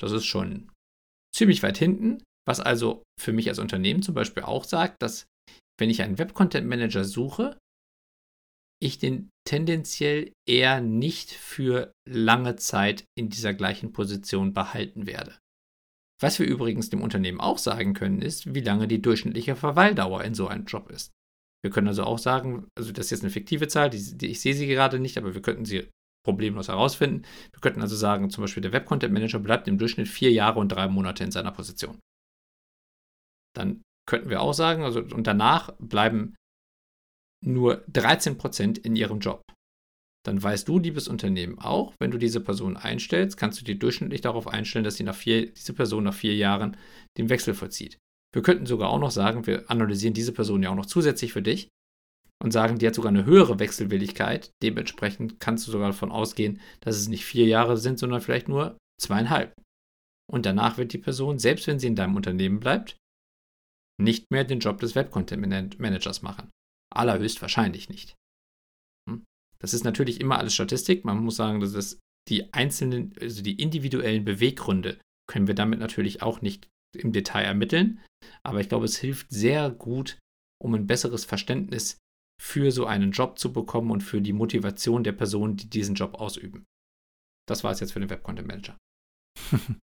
Das 0.01 0.13
ist 0.13 0.25
schon 0.25 0.71
ziemlich 1.35 1.63
weit 1.63 1.79
hinten, 1.79 2.23
was 2.47 2.61
also 2.61 3.03
für 3.21 3.33
mich 3.33 3.49
als 3.49 3.59
Unternehmen 3.59 4.03
zum 4.03 4.15
Beispiel 4.15 4.45
auch 4.45 4.65
sagt, 4.65 5.03
dass 5.03 5.27
wenn 5.79 5.91
ich 5.91 6.03
einen 6.03 6.19
Web 6.19 6.33
Content 6.33 6.69
Manager 6.69 7.05
suche, 7.05 7.59
ich 8.81 8.99
den 8.99 9.31
tendenziell 9.49 10.35
eher 10.47 10.83
nicht 10.83 11.31
für 11.31 11.95
lange 12.07 12.57
Zeit 12.57 13.05
in 13.17 13.31
dieser 13.31 13.55
gleichen 13.55 13.93
Position 13.93 14.53
behalten 14.53 15.07
werde. 15.07 15.39
Was 16.21 16.39
wir 16.39 16.47
übrigens 16.47 16.91
dem 16.91 17.01
Unternehmen 17.01 17.41
auch 17.41 17.57
sagen 17.57 17.95
können, 17.95 18.21
ist, 18.21 18.55
wie 18.55 18.61
lange 18.61 18.89
die 18.89 19.01
durchschnittliche 19.01 19.57
Verweildauer 19.57 20.23
in 20.23 20.35
so 20.35 20.49
einem 20.49 20.67
Job 20.67 20.91
ist. 20.91 21.13
Wir 21.65 21.71
können 21.71 21.89
also 21.89 22.05
auch 22.05 22.19
sagen, 22.19 22.69
also 22.77 22.93
das 22.93 23.07
ist 23.07 23.11
jetzt 23.11 23.23
eine 23.23 23.31
fiktive 23.31 23.69
Zahl, 23.69 23.89
die, 23.89 24.19
die, 24.19 24.27
ich 24.27 24.41
sehe 24.41 24.53
sie 24.53 24.67
gerade 24.67 24.99
nicht, 24.99 25.17
aber 25.17 25.33
wir 25.33 25.41
könnten 25.41 25.65
sie 25.65 25.89
problemlos 26.27 26.69
herausfinden. 26.69 27.23
Wir 27.51 27.61
könnten 27.63 27.81
also 27.81 27.97
sagen, 27.97 28.29
zum 28.29 28.43
Beispiel 28.45 28.61
der 28.61 28.73
Web 28.73 28.85
Content 28.85 29.15
Manager 29.15 29.39
bleibt 29.39 29.67
im 29.67 29.79
Durchschnitt 29.79 30.09
vier 30.09 30.31
Jahre 30.31 30.61
und 30.61 30.69
drei 30.69 30.89
Monate 30.89 31.25
in 31.25 31.31
seiner 31.31 31.53
Position. 31.53 31.99
Dann 33.57 33.81
könnten 34.07 34.29
wir 34.29 34.43
auch 34.43 34.53
sagen, 34.53 34.83
also 34.83 35.01
und 35.01 35.27
danach 35.27 35.75
bleiben 35.79 36.35
nur 37.45 37.85
13% 37.89 38.79
in 38.85 38.97
ihrem 38.97 39.21
Job 39.21 39.43
dann 40.29 40.43
weißt 40.43 40.69
du, 40.69 40.79
liebes 40.79 41.09
Unternehmen, 41.09 41.59
auch, 41.59 41.95
wenn 41.99 42.11
du 42.11 42.19
diese 42.19 42.41
Person 42.41 42.77
einstellst, 42.77 43.39
kannst 43.39 43.61
du 43.61 43.65
dir 43.65 43.79
durchschnittlich 43.79 44.21
darauf 44.21 44.47
einstellen, 44.47 44.85
dass 44.85 45.01
nach 45.01 45.15
vier, 45.15 45.51
diese 45.53 45.73
Person 45.73 46.05
nach 46.05 46.15
vier 46.15 46.35
Jahren 46.37 46.77
den 47.17 47.31
Wechsel 47.31 47.55
vollzieht. 47.55 47.99
Wir 48.35 48.43
könnten 48.43 48.67
sogar 48.67 48.91
auch 48.91 48.99
noch 48.99 49.11
sagen, 49.11 49.47
wir 49.47 49.71
analysieren 49.71 50.13
diese 50.13 50.33
Person 50.33 50.63
ja 50.63 50.71
auch 50.71 50.75
noch 50.75 50.87
zusätzlich 50.87 51.33
für 51.33 51.41
dich 51.41 51.69
und 52.43 52.53
sagen, 52.53 52.79
die 52.79 52.87
hat 52.87 52.95
sogar 52.95 53.09
eine 53.09 53.25
höhere 53.25 53.59
Wechselwilligkeit. 53.59 54.51
Dementsprechend 54.63 55.41
kannst 55.41 55.67
du 55.67 55.73
sogar 55.73 55.89
davon 55.89 56.13
ausgehen, 56.13 56.61
dass 56.81 56.97
es 56.97 57.09
nicht 57.09 57.25
vier 57.25 57.47
Jahre 57.47 57.79
sind, 57.79 57.99
sondern 57.99 58.21
vielleicht 58.21 58.49
nur 58.49 58.77
zweieinhalb. 59.01 59.55
Und 60.31 60.45
danach 60.45 60.77
wird 60.77 60.93
die 60.93 60.99
Person, 60.99 61.39
selbst 61.39 61.67
wenn 61.67 61.79
sie 61.79 61.87
in 61.87 61.97
deinem 61.97 62.17
Unternehmen 62.17 62.61
bleibt, 62.61 62.99
nicht 63.99 64.31
mehr 64.31 64.45
den 64.45 64.61
Job 64.61 64.79
des 64.81 64.95
Web-Content-Managers 64.95 66.21
machen. 66.21 66.51
Allerhöchstwahrscheinlich 66.95 67.89
nicht. 67.89 68.15
Das 69.59 69.75
ist 69.75 69.85
natürlich 69.85 70.21
immer 70.21 70.39
alles 70.39 70.55
Statistik. 70.55 71.05
Man 71.05 71.19
muss 71.19 71.37
sagen, 71.37 71.61
dass 71.61 71.73
das 71.73 71.99
die 72.29 72.53
einzelnen, 72.53 73.15
also 73.21 73.43
die 73.43 73.61
individuellen 73.61 74.25
Beweggründe 74.25 75.01
können 75.29 75.47
wir 75.47 75.55
damit 75.55 75.81
natürlich 75.81 76.23
auch 76.23 76.41
nicht 76.41 76.69
im 76.97 77.13
Detail 77.13 77.45
ermitteln. 77.45 78.01
Aber 78.43 78.61
ich 78.61 78.69
glaube, 78.69 78.85
es 78.85 78.97
hilft 78.97 79.31
sehr 79.31 79.71
gut, 79.71 80.19
um 80.63 80.75
ein 80.75 80.87
besseres 80.87 81.25
Verständnis 81.25 81.99
für 82.41 82.71
so 82.71 82.87
einen 82.87 83.11
Job 83.11 83.39
zu 83.39 83.53
bekommen 83.53 83.91
und 83.91 84.03
für 84.03 84.21
die 84.21 84.33
Motivation 84.33 85.03
der 85.03 85.13
Personen, 85.13 85.57
die 85.57 85.69
diesen 85.69 85.95
Job 85.95 86.15
ausüben. 86.15 86.65
Das 87.49 87.65
war 87.65 87.73
es 87.73 87.81
jetzt 87.81 87.93
für 87.93 88.01
den 88.01 88.11
Web 88.11 88.23
Content 88.23 88.47
Manager. 88.47 88.77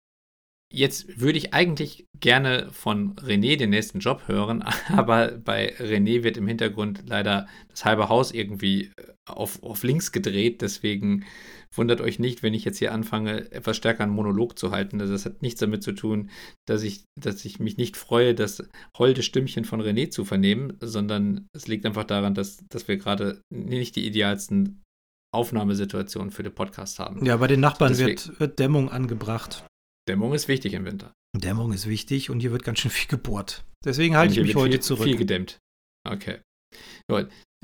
Jetzt 0.72 1.20
würde 1.20 1.38
ich 1.38 1.54
eigentlich 1.54 2.06
gerne 2.18 2.68
von 2.72 3.14
René 3.16 3.56
den 3.56 3.70
nächsten 3.70 4.00
Job 4.00 4.24
hören, 4.26 4.62
aber 4.88 5.38
bei 5.38 5.74
René 5.76 6.24
wird 6.24 6.36
im 6.36 6.48
Hintergrund 6.48 7.04
leider 7.06 7.46
das 7.68 7.84
halbe 7.84 8.08
Haus 8.08 8.32
irgendwie 8.32 8.90
äh, 8.96 9.12
auf, 9.26 9.62
auf 9.62 9.84
links 9.84 10.10
gedreht. 10.10 10.62
Deswegen 10.62 11.24
wundert 11.72 12.00
euch 12.00 12.18
nicht, 12.18 12.42
wenn 12.42 12.54
ich 12.54 12.64
jetzt 12.64 12.78
hier 12.78 12.92
anfange, 12.92 13.50
etwas 13.52 13.76
stärker 13.76 14.02
einen 14.02 14.12
Monolog 14.12 14.58
zu 14.58 14.72
halten. 14.72 15.00
Also 15.00 15.12
das 15.12 15.24
hat 15.24 15.42
nichts 15.42 15.60
damit 15.60 15.82
zu 15.82 15.92
tun, 15.92 16.30
dass 16.66 16.82
ich, 16.82 17.04
dass 17.20 17.44
ich 17.44 17.60
mich 17.60 17.76
nicht 17.76 17.96
freue, 17.96 18.34
das 18.34 18.66
holde 18.98 19.22
Stimmchen 19.22 19.64
von 19.64 19.80
René 19.80 20.10
zu 20.10 20.24
vernehmen, 20.24 20.76
sondern 20.80 21.46
es 21.54 21.68
liegt 21.68 21.86
einfach 21.86 22.04
daran, 22.04 22.34
dass, 22.34 22.58
dass 22.68 22.88
wir 22.88 22.96
gerade 22.96 23.40
nicht 23.50 23.94
die 23.94 24.06
idealsten 24.06 24.82
Aufnahmesituationen 25.32 26.32
für 26.32 26.42
den 26.42 26.54
Podcast 26.54 26.98
haben. 26.98 27.24
Ja, 27.24 27.36
bei 27.36 27.46
den 27.46 27.60
Nachbarn 27.60 27.96
wird, 27.98 28.40
wird 28.40 28.58
Dämmung 28.58 28.90
angebracht. 28.90 29.64
Dämmung 30.08 30.34
ist 30.34 30.48
wichtig 30.48 30.74
im 30.74 30.84
Winter. 30.84 31.12
Dämmung 31.36 31.72
ist 31.72 31.88
wichtig 31.88 32.30
und 32.30 32.40
hier 32.40 32.52
wird 32.52 32.62
ganz 32.62 32.78
schön 32.78 32.90
viel 32.90 33.08
gebohrt. 33.08 33.64
Deswegen 33.84 34.16
halte 34.16 34.34
ich 34.34 34.46
mich 34.46 34.54
heute 34.54 34.72
viel, 34.72 34.80
zurück. 34.80 35.04
Viel 35.04 35.16
gedämmt. 35.16 35.58
Okay. 36.08 36.40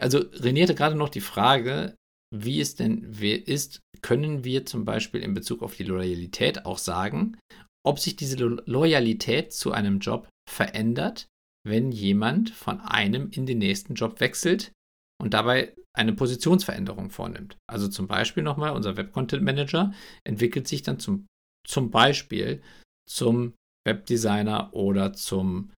Also 0.00 0.18
René 0.18 0.62
hatte 0.62 0.74
gerade 0.74 0.96
noch 0.96 1.08
die 1.08 1.20
Frage, 1.20 1.94
wie 2.34 2.60
es 2.60 2.74
denn 2.74 3.12
ist, 3.20 3.80
können 4.00 4.44
wir 4.44 4.66
zum 4.66 4.84
Beispiel 4.84 5.20
in 5.22 5.34
Bezug 5.34 5.62
auf 5.62 5.76
die 5.76 5.84
Loyalität 5.84 6.64
auch 6.64 6.78
sagen, 6.78 7.38
ob 7.84 7.98
sich 7.98 8.16
diese 8.16 8.36
Loyalität 8.36 9.52
zu 9.52 9.72
einem 9.72 9.98
Job 9.98 10.28
verändert, 10.48 11.26
wenn 11.64 11.92
jemand 11.92 12.50
von 12.50 12.80
einem 12.80 13.30
in 13.30 13.46
den 13.46 13.58
nächsten 13.58 13.94
Job 13.94 14.20
wechselt 14.20 14.72
und 15.20 15.34
dabei 15.34 15.74
eine 15.94 16.14
Positionsveränderung 16.14 17.10
vornimmt. 17.10 17.56
Also 17.70 17.86
zum 17.88 18.06
Beispiel 18.06 18.42
nochmal, 18.42 18.72
unser 18.72 18.96
Web 18.96 19.12
Content 19.12 19.42
Manager 19.42 19.92
entwickelt 20.24 20.66
sich 20.66 20.82
dann 20.82 20.98
zum 20.98 21.26
zum 21.66 21.90
Beispiel 21.90 22.62
zum 23.08 23.54
Webdesigner 23.86 24.72
oder 24.74 25.12
zum 25.12 25.72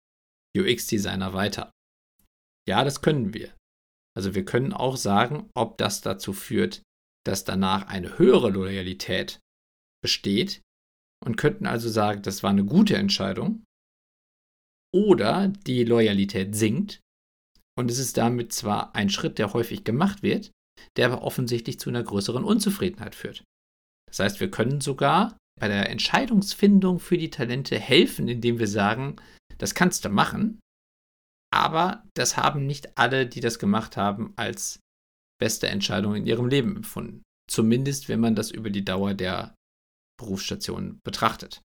UX-Designer 0.57 1.33
weiter. 1.33 1.71
Ja, 2.67 2.83
das 2.83 3.01
können 3.01 3.33
wir. 3.33 3.53
Also 4.15 4.33
wir 4.33 4.45
können 4.45 4.73
auch 4.73 4.97
sagen, 4.97 5.49
ob 5.53 5.77
das 5.77 6.01
dazu 6.01 6.33
führt, 6.33 6.81
dass 7.25 7.43
danach 7.43 7.87
eine 7.87 8.17
höhere 8.17 8.49
Loyalität 8.49 9.39
besteht 10.01 10.61
und 11.25 11.35
könnten 11.35 11.65
also 11.65 11.89
sagen, 11.89 12.21
das 12.21 12.43
war 12.43 12.51
eine 12.51 12.65
gute 12.65 12.95
Entscheidung. 12.95 13.63
Oder 14.93 15.49
die 15.49 15.83
Loyalität 15.83 16.55
sinkt 16.55 17.01
und 17.77 17.91
es 17.91 17.99
ist 17.99 18.17
damit 18.17 18.53
zwar 18.53 18.95
ein 18.95 19.09
Schritt, 19.09 19.37
der 19.37 19.53
häufig 19.53 19.83
gemacht 19.83 20.23
wird, 20.23 20.51
der 20.95 21.07
aber 21.11 21.23
offensichtlich 21.23 21.79
zu 21.79 21.89
einer 21.89 22.03
größeren 22.03 22.43
Unzufriedenheit 22.43 23.15
führt. 23.15 23.43
Das 24.07 24.19
heißt, 24.19 24.39
wir 24.39 24.49
können 24.49 24.79
sogar 24.79 25.37
bei 25.59 25.67
der 25.67 25.89
Entscheidungsfindung 25.89 26.99
für 26.99 27.17
die 27.17 27.29
Talente 27.29 27.79
helfen, 27.79 28.27
indem 28.27 28.59
wir 28.59 28.67
sagen, 28.67 29.15
das 29.57 29.73
kannst 29.73 30.03
du 30.03 30.09
machen, 30.09 30.59
aber 31.53 32.03
das 32.13 32.35
haben 32.35 32.65
nicht 32.65 32.97
alle, 32.97 33.27
die 33.27 33.39
das 33.39 33.59
gemacht 33.59 33.95
haben, 33.95 34.33
als 34.35 34.79
beste 35.39 35.67
Entscheidung 35.67 36.15
in 36.15 36.25
ihrem 36.25 36.47
Leben 36.47 36.75
empfunden. 36.75 37.23
Zumindest, 37.49 38.09
wenn 38.09 38.19
man 38.19 38.35
das 38.35 38.51
über 38.51 38.69
die 38.69 38.83
Dauer 38.83 39.13
der 39.13 39.55
Berufsstation 40.19 40.99
betrachtet. 41.05 41.61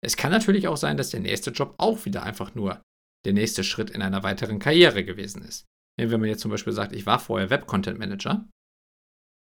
Es 0.00 0.16
kann 0.16 0.30
natürlich 0.30 0.68
auch 0.68 0.76
sein, 0.76 0.96
dass 0.96 1.10
der 1.10 1.20
nächste 1.20 1.50
Job 1.50 1.74
auch 1.78 2.04
wieder 2.04 2.22
einfach 2.22 2.54
nur 2.54 2.82
der 3.24 3.32
nächste 3.32 3.64
Schritt 3.64 3.90
in 3.90 4.02
einer 4.02 4.22
weiteren 4.22 4.58
Karriere 4.58 5.04
gewesen 5.04 5.42
ist. 5.42 5.64
Wenn 5.98 6.20
man 6.20 6.28
jetzt 6.28 6.42
zum 6.42 6.50
Beispiel 6.50 6.72
sagt, 6.72 6.92
ich 6.92 7.06
war 7.06 7.18
vorher 7.18 7.50
Web-Content 7.50 7.98
Manager, 7.98 8.48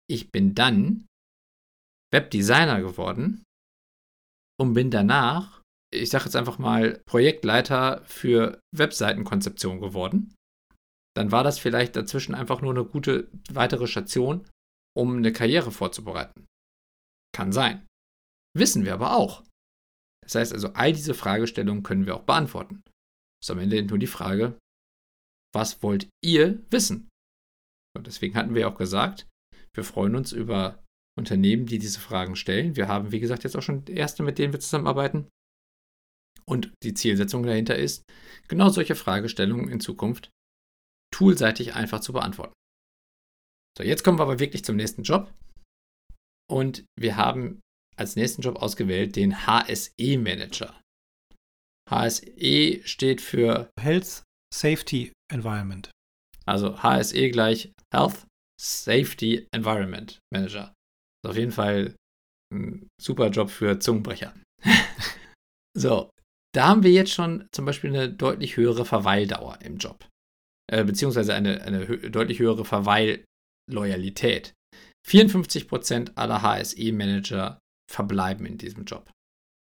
ich 0.09 0.33
bin 0.33 0.55
dann 0.55 1.07
Webdesigner 2.13 2.81
geworden 2.81 3.43
und 4.61 4.75
bin 4.75 4.91
danach, 4.91 5.63
ich 5.93 6.11
sage 6.11 6.25
jetzt 6.25 6.37
einfach 6.37 6.59
mal, 6.59 7.01
Projektleiter 7.07 8.03
für 8.05 8.61
Webseitenkonzeption 8.77 9.81
geworden. 9.81 10.35
Dann 11.17 11.33
war 11.33 11.43
das 11.43 11.59
vielleicht 11.59 11.97
dazwischen 11.97 12.35
einfach 12.35 12.63
nur 12.63 12.73
eine 12.73 12.85
gute 12.85 13.29
weitere 13.51 13.87
Station, 13.87 14.49
um 14.97 15.17
eine 15.17 15.33
Karriere 15.33 15.73
vorzubereiten. 15.73 16.47
Kann 17.35 17.53
sein. 17.53 17.87
Wissen 18.57 18.85
wir 18.85 18.95
aber 18.95 19.17
auch. 19.17 19.45
Das 20.23 20.35
heißt 20.35 20.53
also, 20.53 20.73
all 20.75 20.93
diese 20.93 21.15
Fragestellungen 21.15 21.83
können 21.83 22.07
wir 22.07 22.17
auch 22.17 22.25
beantworten. 22.25 22.83
Ist 23.43 23.51
am 23.51 23.59
Ende 23.59 23.83
nur 23.83 23.99
die 23.99 24.07
Frage, 24.07 24.59
was 25.55 25.83
wollt 25.83 26.09
ihr 26.23 26.63
wissen? 26.71 27.09
Und 27.97 28.07
deswegen 28.07 28.37
hatten 28.37 28.55
wir 28.55 28.69
auch 28.69 28.77
gesagt, 28.77 29.29
wir 29.75 29.85
freuen 29.85 30.15
uns 30.15 30.33
über 30.33 30.83
Unternehmen, 31.19 31.67
die 31.67 31.79
diese 31.79 32.01
Fragen 32.01 32.37
stellen. 32.37 32.77
Wir 32.77 32.89
haben, 32.89 33.13
wie 33.13 33.21
gesagt, 33.21 33.45
jetzt 33.45 33.57
auch 33.57 33.63
schon 33.63 33.87
erste, 33.87 34.23
mit 34.23 34.39
denen 34.39 34.53
wir 34.53 34.61
zusammenarbeiten. 34.61 35.29
Und 36.47 36.73
die 36.83 36.95
Zielsetzung 36.95 37.43
dahinter 37.45 37.77
ist, 37.77 38.05
genau 38.49 38.71
solche 38.71 38.95
Fragestellungen 38.95 39.69
in 39.69 39.81
Zukunft 39.81 40.31
toolseitig 41.15 41.75
einfach 41.75 42.01
zu 42.01 42.13
beantworten. 42.13 42.55
So, 43.77 43.85
jetzt 43.85 44.03
kommen 44.03 44.19
wir 44.19 44.25
aber 44.25 44.41
wirklich 44.41 44.65
zum 44.65 44.77
nächsten 44.77 45.03
Job. 45.03 45.33
Und 46.51 46.85
wir 46.99 47.17
haben 47.17 47.61
als 47.97 48.17
nächsten 48.17 48.43
Job 48.43 48.57
ausgewählt 48.57 49.15
den 49.15 49.47
HSE 49.47 50.19
Manager. 50.19 50.81
HSE 51.89 52.81
steht 52.85 53.21
für 53.21 53.71
Health 53.79 54.23
Safety 54.53 55.13
Environment. 55.33 55.91
Also 56.47 56.83
HSE 56.83 57.31
gleich 57.31 57.73
Health 57.93 58.27
Safety 58.61 59.47
Environment 59.53 60.19
Manager. 60.33 60.75
Ist 61.23 61.31
auf 61.31 61.37
jeden 61.37 61.53
Fall 61.53 61.95
ein 62.53 62.89
super 63.01 63.29
Job 63.31 63.51
für 63.51 63.79
Zungenbrecher. 63.79 64.35
so, 65.77 66.11
da 66.55 66.69
haben 66.69 66.83
wir 66.83 66.91
jetzt 66.91 67.13
schon 67.13 67.47
zum 67.53 67.65
Beispiel 67.65 67.91
eine 67.91 68.13
deutlich 68.13 68.57
höhere 68.57 68.85
Verweildauer 68.85 69.61
im 69.63 69.77
Job. 69.77 70.09
Äh, 70.71 70.85
beziehungsweise 70.85 71.35
eine, 71.35 71.63
eine 71.63 71.89
hö 71.89 72.11
deutlich 72.11 72.39
höhere 72.39 72.65
Verweilloyalität. 72.65 74.55
54% 75.09 76.17
aller 76.17 76.43
HSE-Manager 76.43 77.59
verbleiben 77.91 78.47
in 78.47 78.59
diesem 78.59 78.85
Job. 78.85 79.11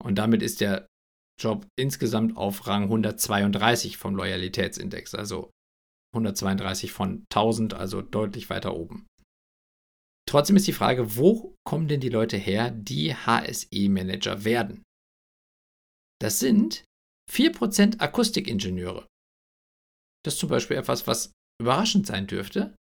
Und 0.04 0.15
damit 0.15 0.41
ist 0.41 0.62
der 0.62 0.88
Job 1.39 1.65
insgesamt 1.78 2.38
auf 2.38 2.67
Rang 2.67 2.84
132 2.84 3.98
vom 3.98 4.15
Loyalitätsindex, 4.15 5.15
also 5.15 5.52
132 6.13 6.91
von 6.91 7.26
1000, 7.32 7.74
also 7.74 8.02
deutlich 8.02 8.50
weiter 8.50 8.76
oben. 8.76 9.08
Trotzdem 10.29 10.57
ist 10.57 10.67
die 10.67 10.73
Frage, 10.73 11.15
wo 11.15 11.55
kommen 11.67 11.87
denn 11.87 12.01
die 12.01 12.09
Leute 12.09 12.37
her, 12.37 12.69
die 12.69 13.15
HSE-Manager 13.15 14.43
werden? 14.43 14.83
Das 16.21 16.37
sind 16.37 16.83
4% 17.31 17.99
Akustikingenieure. 17.99 19.07
Das 20.23 20.35
ist 20.35 20.39
zum 20.39 20.49
Beispiel 20.49 20.77
etwas, 20.77 21.07
was 21.07 21.31
überraschend 21.59 22.05
sein 22.05 22.27
dürfte, 22.27 22.75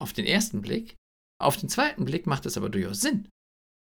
auf 0.00 0.14
den 0.14 0.24
ersten 0.24 0.62
Blick. 0.62 0.96
Auf 1.38 1.58
den 1.58 1.68
zweiten 1.68 2.06
Blick 2.06 2.26
macht 2.26 2.46
es 2.46 2.56
aber 2.56 2.70
durchaus 2.70 3.02
Sinn. 3.02 3.28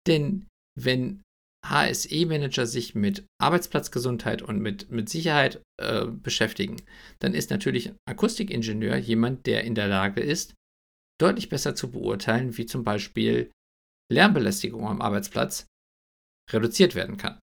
Denn 0.09 0.49
wenn 0.77 1.23
HSE-Manager 1.65 2.67
sich 2.67 2.97
mit 2.97 3.25
Arbeitsplatzgesundheit 3.41 4.43
und 4.43 4.59
mit, 4.59 4.91
mit 4.91 5.09
Sicherheit 5.09 5.63
äh, 5.81 6.07
beschäftigen, 6.07 6.83
dann 7.21 7.35
ist 7.35 7.51
natürlich 7.51 7.91
ein 7.91 7.97
Akustikingenieur 8.09 8.97
jemand, 8.97 9.47
der 9.47 9.63
in 9.63 9.77
der 9.77 9.87
Lage 9.87 10.23
ist, 10.23 10.56
deutlich 11.21 11.49
besser 11.49 11.75
zu 11.75 11.91
beurteilen, 11.91 12.57
wie 12.57 12.67
zum 12.67 12.85
Beispiel 12.85 13.51
Lärmbelästigung 14.13 14.87
am 14.87 15.01
Arbeitsplatz 15.01 15.67
reduziert 16.51 16.95
werden 16.95 17.17
kann. 17.17 17.41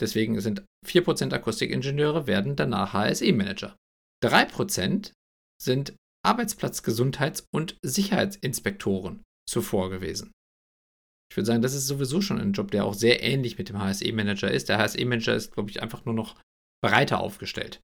Deswegen 0.00 0.40
sind 0.40 0.64
4% 0.86 1.32
Akustikingenieure 1.32 2.26
werden 2.26 2.56
danach 2.56 2.92
HSE-Manager. 2.92 3.76
3% 4.24 5.12
sind 5.60 5.96
Arbeitsplatzgesundheits- 6.26 7.46
und 7.52 7.78
Sicherheitsinspektoren 7.82 9.22
zuvor 9.48 9.90
gewesen. 9.90 10.32
Ich 11.30 11.36
würde 11.36 11.46
sagen, 11.46 11.62
das 11.62 11.74
ist 11.74 11.86
sowieso 11.86 12.20
schon 12.20 12.40
ein 12.40 12.52
Job, 12.52 12.70
der 12.70 12.84
auch 12.84 12.94
sehr 12.94 13.22
ähnlich 13.22 13.58
mit 13.58 13.68
dem 13.68 13.78
HSE-Manager 13.78 14.50
ist. 14.50 14.68
Der 14.68 14.78
HSE-Manager 14.78 15.34
ist, 15.34 15.52
glaube 15.52 15.70
ich, 15.70 15.82
einfach 15.82 16.04
nur 16.04 16.14
noch 16.14 16.40
breiter 16.84 17.20
aufgestellt. 17.20 17.80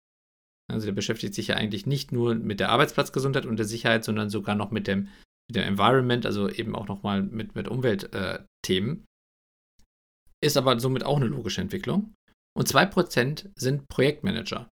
Also 0.70 0.86
der 0.86 0.92
beschäftigt 0.92 1.34
sich 1.34 1.48
ja 1.48 1.56
eigentlich 1.56 1.86
nicht 1.86 2.12
nur 2.12 2.34
mit 2.34 2.60
der 2.60 2.68
Arbeitsplatzgesundheit 2.70 3.46
und 3.46 3.56
der 3.56 3.66
Sicherheit, 3.66 4.04
sondern 4.04 4.30
sogar 4.30 4.54
noch 4.54 4.70
mit 4.70 4.86
dem, 4.86 5.08
mit 5.48 5.56
dem 5.56 5.62
Environment, 5.62 6.26
also 6.26 6.48
eben 6.48 6.74
auch 6.74 6.88
nochmal 6.88 7.22
mit, 7.22 7.54
mit 7.54 7.68
Umweltthemen. 7.68 8.98
Äh, 8.98 10.46
Ist 10.46 10.56
aber 10.56 10.78
somit 10.78 11.04
auch 11.04 11.16
eine 11.16 11.26
logische 11.26 11.60
Entwicklung. 11.60 12.14
Und 12.56 12.68
2% 12.68 13.50
sind 13.56 13.88
Projektmanager. 13.88 14.68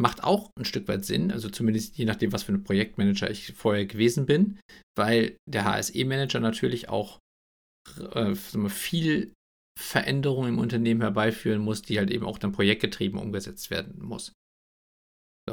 Macht 0.00 0.22
auch 0.22 0.50
ein 0.56 0.64
Stück 0.64 0.86
weit 0.88 1.04
Sinn, 1.04 1.32
also 1.32 1.48
zumindest 1.48 1.96
je 1.96 2.04
nachdem, 2.04 2.32
was 2.32 2.44
für 2.44 2.52
ein 2.52 2.62
Projektmanager 2.62 3.30
ich 3.30 3.52
vorher 3.54 3.86
gewesen 3.86 4.26
bin, 4.26 4.60
weil 4.96 5.36
der 5.48 5.64
HSE-Manager 5.64 6.38
natürlich 6.38 6.88
auch 6.88 7.18
äh, 8.12 8.34
viel 8.34 9.32
Veränderungen 9.78 10.54
im 10.54 10.58
Unternehmen 10.58 11.00
herbeiführen 11.00 11.62
muss, 11.62 11.82
die 11.82 11.98
halt 11.98 12.10
eben 12.10 12.26
auch 12.26 12.38
dann 12.38 12.52
projektgetrieben 12.52 13.18
umgesetzt 13.18 13.70
werden 13.70 14.02
muss. 14.02 14.32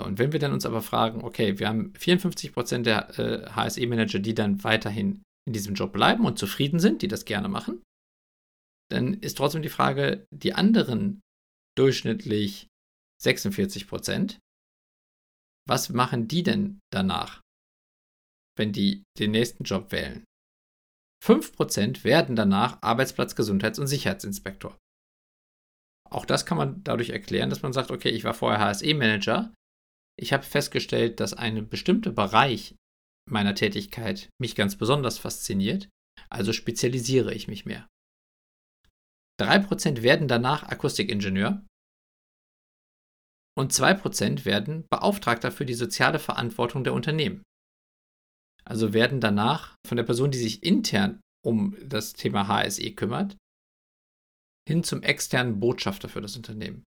Und 0.03 0.19
wenn 0.19 0.31
wir 0.31 0.39
dann 0.39 0.53
uns 0.53 0.65
aber 0.65 0.81
fragen, 0.81 1.23
okay, 1.23 1.59
wir 1.59 1.67
haben 1.67 1.93
54% 1.93 2.83
der 2.83 3.19
äh, 3.19 3.49
HSE-Manager, 3.51 4.19
die 4.19 4.33
dann 4.33 4.63
weiterhin 4.63 5.23
in 5.47 5.53
diesem 5.53 5.75
Job 5.75 5.93
bleiben 5.93 6.25
und 6.25 6.39
zufrieden 6.39 6.79
sind, 6.79 7.01
die 7.01 7.07
das 7.07 7.25
gerne 7.25 7.47
machen. 7.47 7.81
dann 8.91 9.15
ist 9.15 9.37
trotzdem 9.37 9.61
die 9.61 9.69
Frage, 9.69 10.25
die 10.31 10.53
anderen 10.53 11.21
durchschnittlich 11.77 12.67
46 13.21 13.87
Prozent, 13.87 14.39
was 15.67 15.89
machen 15.89 16.27
die 16.27 16.43
denn 16.43 16.79
danach, 16.91 17.41
wenn 18.57 18.71
die 18.71 19.03
den 19.17 19.31
nächsten 19.31 19.63
Job 19.63 19.91
wählen? 19.91 20.23
5% 21.23 22.03
werden 22.03 22.35
danach 22.35 22.81
Arbeitsplatz-, 22.81 23.35
Gesundheits- 23.35 23.79
und 23.79 23.87
Sicherheitsinspektor. 23.87 24.77
Auch 26.09 26.25
das 26.25 26.45
kann 26.45 26.57
man 26.57 26.83
dadurch 26.83 27.09
erklären, 27.09 27.49
dass 27.49 27.63
man 27.63 27.73
sagt, 27.73 27.89
okay, 27.89 28.09
ich 28.09 28.23
war 28.23 28.35
vorher 28.35 28.59
HSE-Manager. 28.59 29.51
Ich 30.17 30.33
habe 30.33 30.43
festgestellt, 30.43 31.19
dass 31.19 31.33
ein 31.33 31.67
bestimmter 31.69 32.11
Bereich 32.11 32.75
meiner 33.29 33.55
Tätigkeit 33.55 34.29
mich 34.39 34.55
ganz 34.55 34.77
besonders 34.77 35.17
fasziniert, 35.17 35.89
also 36.29 36.53
spezialisiere 36.53 37.33
ich 37.33 37.47
mich 37.47 37.65
mehr. 37.65 37.87
3% 39.41 40.01
werden 40.01 40.27
danach 40.27 40.63
Akustikingenieur 40.63 41.65
und 43.57 43.73
2% 43.73 44.45
werden 44.45 44.85
Beauftragter 44.89 45.51
für 45.51 45.65
die 45.65 45.73
soziale 45.73 46.19
Verantwortung 46.19 46.83
der 46.83 46.93
Unternehmen. 46.93 47.43
Also 48.63 48.93
werden 48.93 49.21
danach 49.21 49.75
von 49.85 49.97
der 49.97 50.03
Person, 50.03 50.31
die 50.31 50.37
sich 50.37 50.63
intern 50.63 51.21
um 51.45 51.77
das 51.87 52.13
Thema 52.13 52.47
HSE 52.47 52.91
kümmert, 52.95 53.37
hin 54.67 54.83
zum 54.83 55.03
externen 55.03 55.59
Botschafter 55.59 56.09
für 56.09 56.21
das 56.21 56.35
Unternehmen. 56.35 56.83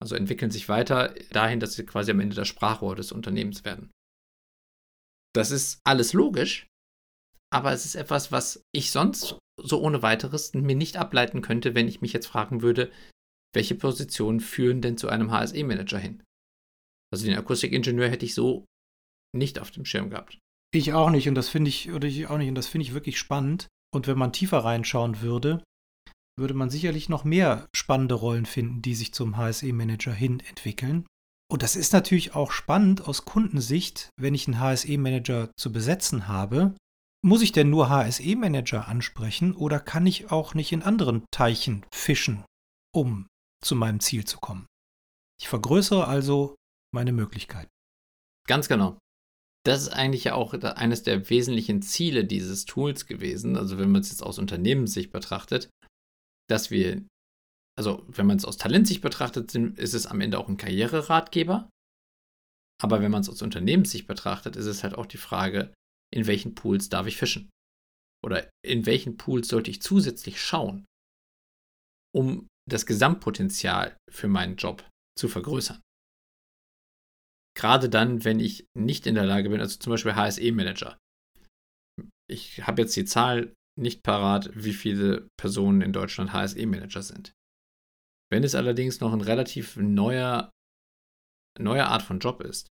Also 0.00 0.14
entwickeln 0.14 0.50
sich 0.50 0.68
weiter 0.68 1.14
dahin, 1.30 1.60
dass 1.60 1.74
sie 1.74 1.84
quasi 1.84 2.10
am 2.10 2.20
Ende 2.20 2.36
das 2.36 2.48
Sprachrohr 2.48 2.94
des 2.94 3.12
Unternehmens 3.12 3.64
werden. 3.64 3.90
Das 5.34 5.50
ist 5.50 5.80
alles 5.84 6.12
logisch, 6.12 6.66
aber 7.52 7.72
es 7.72 7.84
ist 7.84 7.94
etwas, 7.94 8.32
was 8.32 8.62
ich 8.72 8.90
sonst 8.90 9.38
so 9.60 9.80
ohne 9.80 10.02
weiteres 10.02 10.54
mir 10.54 10.76
nicht 10.76 10.96
ableiten 10.96 11.42
könnte, 11.42 11.74
wenn 11.74 11.88
ich 11.88 12.00
mich 12.00 12.12
jetzt 12.12 12.26
fragen 12.26 12.62
würde, 12.62 12.92
welche 13.54 13.74
Positionen 13.74 14.40
führen 14.40 14.80
denn 14.82 14.96
zu 14.96 15.08
einem 15.08 15.30
HSE-Manager 15.30 15.98
hin? 15.98 16.22
Also 17.12 17.26
den 17.26 17.36
Akustikingenieur 17.36 18.08
hätte 18.08 18.26
ich 18.26 18.34
so 18.34 18.66
nicht 19.34 19.58
auf 19.58 19.70
dem 19.70 19.84
Schirm 19.84 20.10
gehabt. 20.10 20.38
Ich 20.72 20.92
auch 20.92 21.10
nicht 21.10 21.28
und 21.28 21.34
das 21.34 21.48
finde 21.48 21.70
ich, 21.70 21.90
oder 21.90 22.06
ich 22.06 22.26
auch 22.26 22.38
nicht, 22.38 22.48
und 22.48 22.54
das 22.54 22.68
finde 22.68 22.86
ich 22.86 22.94
wirklich 22.94 23.18
spannend. 23.18 23.68
Und 23.92 24.06
wenn 24.06 24.18
man 24.18 24.34
tiefer 24.34 24.58
reinschauen 24.58 25.22
würde, 25.22 25.64
würde 26.38 26.54
man 26.54 26.70
sicherlich 26.70 27.08
noch 27.08 27.24
mehr 27.24 27.68
spannende 27.74 28.14
Rollen 28.14 28.46
finden, 28.46 28.82
die 28.82 28.94
sich 28.94 29.12
zum 29.12 29.36
HSE-Manager 29.36 30.12
hin 30.12 30.40
entwickeln. 30.40 31.06
Und 31.50 31.62
das 31.62 31.76
ist 31.76 31.92
natürlich 31.92 32.34
auch 32.34 32.52
spannend 32.52 33.08
aus 33.08 33.24
Kundensicht, 33.24 34.10
wenn 34.16 34.34
ich 34.34 34.46
einen 34.46 34.60
HSE-Manager 34.60 35.50
zu 35.56 35.72
besetzen 35.72 36.28
habe. 36.28 36.74
Muss 37.24 37.42
ich 37.42 37.52
denn 37.52 37.70
nur 37.70 37.88
HSE-Manager 37.88 38.86
ansprechen 38.86 39.54
oder 39.54 39.80
kann 39.80 40.06
ich 40.06 40.30
auch 40.30 40.54
nicht 40.54 40.72
in 40.72 40.82
anderen 40.82 41.24
Teichen 41.30 41.84
fischen, 41.92 42.44
um 42.94 43.26
zu 43.62 43.74
meinem 43.74 44.00
Ziel 44.00 44.24
zu 44.24 44.38
kommen? 44.38 44.66
Ich 45.40 45.48
vergrößere 45.48 46.06
also 46.06 46.54
meine 46.92 47.12
Möglichkeiten. 47.12 47.70
Ganz 48.46 48.68
genau 48.68 48.98
das 49.68 49.82
ist 49.82 49.88
eigentlich 49.90 50.24
ja 50.24 50.34
auch 50.34 50.54
eines 50.54 51.02
der 51.02 51.28
wesentlichen 51.28 51.82
Ziele 51.82 52.24
dieses 52.24 52.64
Tools 52.64 53.06
gewesen. 53.06 53.56
Also 53.56 53.78
wenn 53.78 53.90
man 53.90 54.00
es 54.00 54.10
jetzt 54.10 54.22
aus 54.22 54.38
Unternehmenssicht 54.38 55.12
betrachtet, 55.12 55.68
dass 56.48 56.70
wir, 56.70 57.06
also 57.78 58.04
wenn 58.08 58.26
man 58.26 58.38
es 58.38 58.44
aus 58.44 58.56
Talentsicht 58.56 59.02
betrachtet, 59.02 59.54
ist 59.54 59.94
es 59.94 60.06
am 60.06 60.20
Ende 60.20 60.38
auch 60.38 60.48
ein 60.48 60.56
Karriereratgeber. 60.56 61.70
Aber 62.80 63.02
wenn 63.02 63.10
man 63.10 63.22
es 63.22 63.28
aus 63.28 63.42
Unternehmenssicht 63.42 64.06
betrachtet, 64.06 64.56
ist 64.56 64.66
es 64.66 64.82
halt 64.82 64.94
auch 64.94 65.06
die 65.06 65.16
Frage, 65.18 65.72
in 66.12 66.26
welchen 66.26 66.54
Pools 66.54 66.88
darf 66.88 67.06
ich 67.06 67.16
fischen? 67.16 67.50
Oder 68.24 68.50
in 68.64 68.86
welchen 68.86 69.16
Pools 69.16 69.48
sollte 69.48 69.70
ich 69.70 69.82
zusätzlich 69.82 70.40
schauen, 70.40 70.84
um 72.14 72.48
das 72.68 72.86
Gesamtpotenzial 72.86 73.96
für 74.10 74.28
meinen 74.28 74.56
Job 74.56 74.88
zu 75.16 75.28
vergrößern? 75.28 75.80
Gerade 77.56 77.88
dann, 77.88 78.24
wenn 78.24 78.38
ich 78.38 78.66
nicht 78.76 79.06
in 79.06 79.16
der 79.16 79.26
Lage 79.26 79.50
bin, 79.50 79.60
also 79.60 79.78
zum 79.78 79.90
Beispiel 79.90 80.14
HSE-Manager. 80.14 80.96
Ich 82.30 82.66
habe 82.66 82.82
jetzt 82.82 82.94
die 82.94 83.04
Zahl 83.04 83.54
nicht 83.78 84.02
parat, 84.02 84.50
wie 84.54 84.72
viele 84.72 85.28
Personen 85.38 85.80
in 85.80 85.92
Deutschland 85.92 86.32
HSE-Manager 86.32 87.02
sind. 87.02 87.32
Wenn 88.30 88.44
es 88.44 88.54
allerdings 88.54 89.00
noch 89.00 89.12
ein 89.12 89.20
relativ 89.20 89.76
neuer, 89.76 90.50
neue 91.58 91.86
Art 91.86 92.02
von 92.02 92.18
Job 92.18 92.42
ist, 92.42 92.68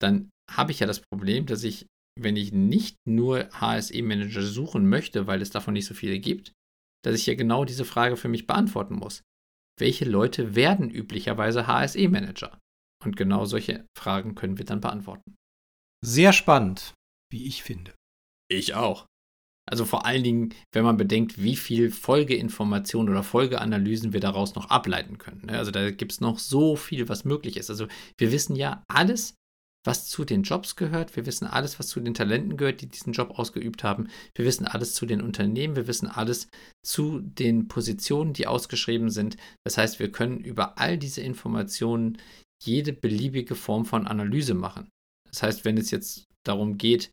dann 0.00 0.30
habe 0.50 0.72
ich 0.72 0.80
ja 0.80 0.86
das 0.86 1.00
Problem, 1.00 1.46
dass 1.46 1.62
ich, 1.62 1.86
wenn 2.18 2.36
ich 2.36 2.52
nicht 2.52 2.96
nur 3.06 3.50
HSE-Manager 3.52 4.42
suchen 4.42 4.88
möchte, 4.88 5.26
weil 5.26 5.42
es 5.42 5.50
davon 5.50 5.74
nicht 5.74 5.86
so 5.86 5.94
viele 5.94 6.18
gibt, 6.18 6.52
dass 7.04 7.14
ich 7.14 7.26
ja 7.26 7.34
genau 7.34 7.64
diese 7.64 7.84
Frage 7.84 8.16
für 8.16 8.28
mich 8.28 8.46
beantworten 8.46 8.94
muss. 8.94 9.22
Welche 9.78 10.04
Leute 10.04 10.54
werden 10.54 10.90
üblicherweise 10.90 11.66
HSE-Manager? 11.66 12.58
Und 13.02 13.16
genau 13.16 13.46
solche 13.46 13.86
Fragen 13.96 14.34
können 14.34 14.58
wir 14.58 14.66
dann 14.66 14.80
beantworten. 14.80 15.36
Sehr 16.04 16.32
spannend, 16.32 16.94
wie 17.30 17.46
ich 17.46 17.62
finde. 17.62 17.94
Ich 18.50 18.74
auch. 18.74 19.06
Also 19.66 19.84
vor 19.84 20.04
allen 20.04 20.24
Dingen, 20.24 20.54
wenn 20.72 20.84
man 20.84 20.96
bedenkt, 20.96 21.40
wie 21.42 21.56
viel 21.56 21.90
Folgeinformationen 21.90 23.10
oder 23.12 23.22
Folgeanalysen 23.22 24.12
wir 24.12 24.20
daraus 24.20 24.54
noch 24.54 24.68
ableiten 24.70 25.18
können. 25.18 25.46
Ne? 25.46 25.58
Also 25.58 25.70
da 25.70 25.90
gibt 25.90 26.12
es 26.12 26.20
noch 26.20 26.38
so 26.38 26.76
viel, 26.76 27.08
was 27.08 27.24
möglich 27.24 27.56
ist. 27.56 27.70
Also 27.70 27.86
wir 28.18 28.32
wissen 28.32 28.56
ja 28.56 28.82
alles, 28.88 29.34
was 29.84 30.08
zu 30.08 30.24
den 30.24 30.42
Jobs 30.42 30.76
gehört. 30.76 31.16
Wir 31.16 31.26
wissen 31.26 31.46
alles, 31.46 31.78
was 31.78 31.88
zu 31.88 32.00
den 32.00 32.14
Talenten 32.14 32.56
gehört, 32.56 32.80
die 32.80 32.88
diesen 32.88 33.12
Job 33.12 33.38
ausgeübt 33.38 33.82
haben. 33.84 34.08
Wir 34.34 34.44
wissen 34.44 34.66
alles 34.66 34.94
zu 34.94 35.06
den 35.06 35.22
Unternehmen. 35.22 35.76
Wir 35.76 35.86
wissen 35.86 36.08
alles 36.08 36.48
zu 36.84 37.20
den 37.20 37.68
Positionen, 37.68 38.32
die 38.32 38.46
ausgeschrieben 38.46 39.10
sind. 39.10 39.36
Das 39.64 39.78
heißt, 39.78 39.98
wir 39.98 40.12
können 40.12 40.38
über 40.38 40.78
all 40.78 40.98
diese 40.98 41.22
Informationen 41.22 42.18
jede 42.62 42.92
beliebige 42.92 43.54
Form 43.54 43.86
von 43.86 44.06
Analyse 44.06 44.54
machen. 44.54 44.90
Das 45.30 45.42
heißt, 45.42 45.64
wenn 45.64 45.78
es 45.78 45.90
jetzt 45.90 46.26
darum 46.44 46.76
geht, 46.76 47.10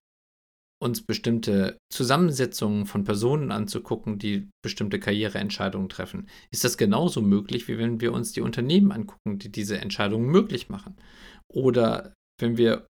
uns 0.80 1.04
bestimmte 1.04 1.78
Zusammensetzungen 1.92 2.86
von 2.86 3.04
Personen 3.04 3.52
anzugucken, 3.52 4.20
die 4.20 4.50
bestimmte 4.64 5.00
Karriereentscheidungen 5.00 5.90
treffen, 5.90 6.30
ist 6.52 6.64
das 6.64 6.78
genauso 6.78 7.22
möglich, 7.22 7.68
wie 7.68 7.78
wenn 7.78 8.00
wir 8.00 8.14
uns 8.14 8.32
die 8.32 8.42
Unternehmen 8.42 8.92
angucken, 8.92 9.40
die 9.40 9.52
diese 9.52 9.80
Entscheidungen 9.80 10.28
möglich 10.28 10.70
machen. 10.70 10.96
Oder 11.52 12.14
wenn 12.40 12.58
wir 12.58 12.86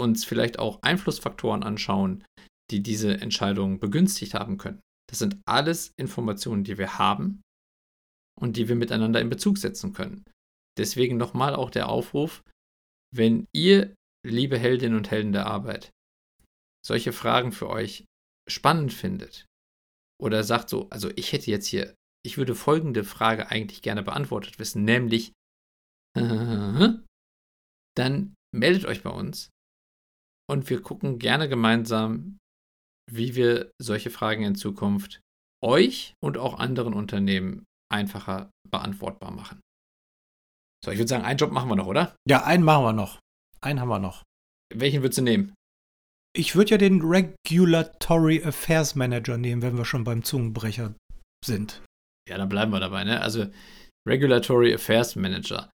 uns 0.00 0.24
vielleicht 0.24 0.58
auch 0.58 0.80
Einflussfaktoren 0.82 1.62
anschauen, 1.62 2.24
die 2.70 2.82
diese 2.82 3.20
Entscheidungen 3.20 3.80
begünstigt 3.80 4.34
haben 4.34 4.56
können. 4.56 4.80
Das 5.10 5.18
sind 5.18 5.38
alles 5.46 5.92
Informationen, 5.98 6.64
die 6.64 6.78
wir 6.78 6.98
haben 6.98 7.42
und 8.40 8.56
die 8.56 8.68
wir 8.68 8.76
miteinander 8.76 9.20
in 9.20 9.28
Bezug 9.28 9.58
setzen 9.58 9.92
können. 9.92 10.24
Deswegen 10.78 11.16
nochmal 11.16 11.54
auch 11.54 11.70
der 11.70 11.88
Aufruf, 11.88 12.42
wenn 13.14 13.46
ihr, 13.54 13.94
liebe 14.26 14.58
Heldinnen 14.58 14.96
und 14.96 15.10
Helden 15.10 15.32
der 15.32 15.46
Arbeit, 15.46 15.90
solche 16.84 17.12
Fragen 17.12 17.52
für 17.52 17.68
euch 17.68 18.04
spannend 18.48 18.92
findet 18.92 19.46
oder 20.20 20.44
sagt 20.44 20.68
so, 20.68 20.88
also 20.90 21.10
ich 21.16 21.32
hätte 21.32 21.50
jetzt 21.50 21.66
hier, 21.66 21.94
ich 22.24 22.38
würde 22.38 22.54
folgende 22.54 23.04
Frage 23.04 23.48
eigentlich 23.48 23.82
gerne 23.82 24.02
beantwortet 24.02 24.58
wissen, 24.58 24.84
nämlich, 24.84 25.32
dann 27.96 28.34
meldet 28.54 28.84
euch 28.84 29.02
bei 29.02 29.10
uns 29.10 29.50
und 30.50 30.68
wir 30.70 30.82
gucken 30.82 31.18
gerne 31.18 31.48
gemeinsam, 31.48 32.38
wie 33.10 33.34
wir 33.34 33.70
solche 33.80 34.10
Fragen 34.10 34.44
in 34.44 34.54
Zukunft 34.54 35.20
euch 35.62 36.14
und 36.22 36.38
auch 36.38 36.58
anderen 36.58 36.94
Unternehmen 36.94 37.64
einfacher 37.90 38.50
beantwortbar 38.68 39.30
machen. 39.30 39.60
So, 40.84 40.90
ich 40.90 40.98
würde 40.98 41.08
sagen, 41.08 41.24
einen 41.24 41.38
Job 41.38 41.52
machen 41.52 41.68
wir 41.68 41.76
noch, 41.76 41.86
oder? 41.86 42.16
Ja, 42.28 42.44
einen 42.44 42.64
machen 42.64 42.84
wir 42.84 42.92
noch. 42.92 43.20
Einen 43.60 43.80
haben 43.80 43.88
wir 43.88 44.00
noch. 44.00 44.24
Welchen 44.74 45.02
würdest 45.02 45.18
du 45.18 45.22
nehmen? 45.22 45.54
Ich 46.34 46.56
würde 46.56 46.70
ja 46.70 46.78
den 46.78 47.02
Regulatory 47.02 48.42
Affairs 48.42 48.94
Manager 48.94 49.36
nehmen, 49.36 49.60
wenn 49.60 49.76
wir 49.76 49.84
schon 49.84 50.04
beim 50.04 50.24
Zungenbrecher 50.24 50.94
sind. 51.44 51.82
Ja, 52.28 52.38
dann 52.38 52.48
bleiben 52.48 52.72
wir 52.72 52.80
dabei, 52.80 53.04
ne? 53.04 53.20
Also 53.20 53.46
Regulatory 54.08 54.72
Affairs 54.74 55.14
Manager. 55.16 55.70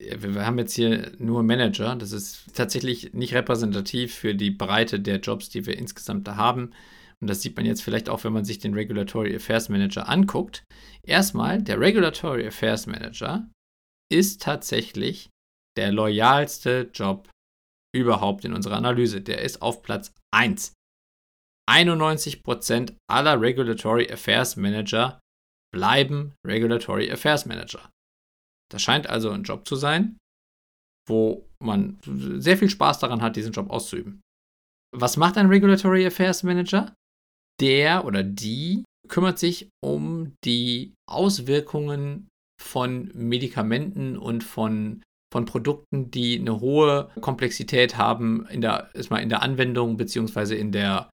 Wir 0.00 0.46
haben 0.46 0.58
jetzt 0.58 0.74
hier 0.74 1.12
nur 1.18 1.42
Manager. 1.42 1.96
Das 1.96 2.12
ist 2.12 2.54
tatsächlich 2.54 3.14
nicht 3.14 3.34
repräsentativ 3.34 4.14
für 4.14 4.34
die 4.34 4.50
Breite 4.50 5.00
der 5.00 5.20
Jobs, 5.20 5.48
die 5.48 5.66
wir 5.66 5.78
insgesamt 5.78 6.28
da 6.28 6.36
haben. 6.36 6.72
Und 7.20 7.28
das 7.28 7.42
sieht 7.42 7.56
man 7.56 7.66
jetzt 7.66 7.82
vielleicht 7.82 8.08
auch, 8.08 8.22
wenn 8.24 8.32
man 8.32 8.44
sich 8.44 8.58
den 8.58 8.74
Regulatory 8.74 9.34
Affairs 9.34 9.68
Manager 9.68 10.08
anguckt. 10.08 10.64
Erstmal, 11.02 11.62
der 11.62 11.80
Regulatory 11.80 12.46
Affairs 12.46 12.86
Manager 12.86 13.50
ist 14.12 14.42
tatsächlich 14.42 15.30
der 15.76 15.92
loyalste 15.92 16.90
Job 16.92 17.28
überhaupt 17.94 18.44
in 18.44 18.52
unserer 18.52 18.76
Analyse. 18.76 19.20
Der 19.20 19.42
ist 19.42 19.62
auf 19.62 19.82
Platz 19.82 20.12
1. 20.34 20.72
91% 21.70 22.94
aller 23.10 23.40
Regulatory 23.40 24.10
Affairs 24.10 24.56
Manager 24.56 25.20
bleiben 25.72 26.34
Regulatory 26.46 27.10
Affairs 27.10 27.44
Manager. 27.44 27.90
Das 28.70 28.82
scheint 28.82 29.06
also 29.06 29.30
ein 29.30 29.42
Job 29.42 29.66
zu 29.66 29.76
sein, 29.76 30.18
wo 31.08 31.46
man 31.62 31.98
sehr 32.04 32.56
viel 32.56 32.70
Spaß 32.70 32.98
daran 33.00 33.20
hat, 33.22 33.36
diesen 33.36 33.52
Job 33.52 33.70
auszuüben. 33.70 34.20
Was 34.96 35.16
macht 35.16 35.36
ein 35.36 35.48
Regulatory 35.48 36.06
Affairs 36.06 36.42
Manager? 36.42 36.94
Der 37.60 38.04
oder 38.04 38.22
die 38.22 38.84
kümmert 39.08 39.38
sich 39.38 39.68
um 39.82 40.34
die 40.44 40.94
Auswirkungen 41.08 42.28
von 42.60 43.10
Medikamenten 43.14 44.16
und 44.16 44.44
von, 44.44 45.02
von 45.32 45.44
Produkten, 45.44 46.10
die 46.10 46.38
eine 46.38 46.60
hohe 46.60 47.10
Komplexität 47.20 47.96
haben 47.96 48.46
in 48.46 48.60
der, 48.60 48.90
erstmal 48.94 49.22
in 49.22 49.28
der 49.28 49.42
Anwendung 49.42 49.96
bzw. 49.96 50.56
in 50.56 50.72
der, 50.72 51.10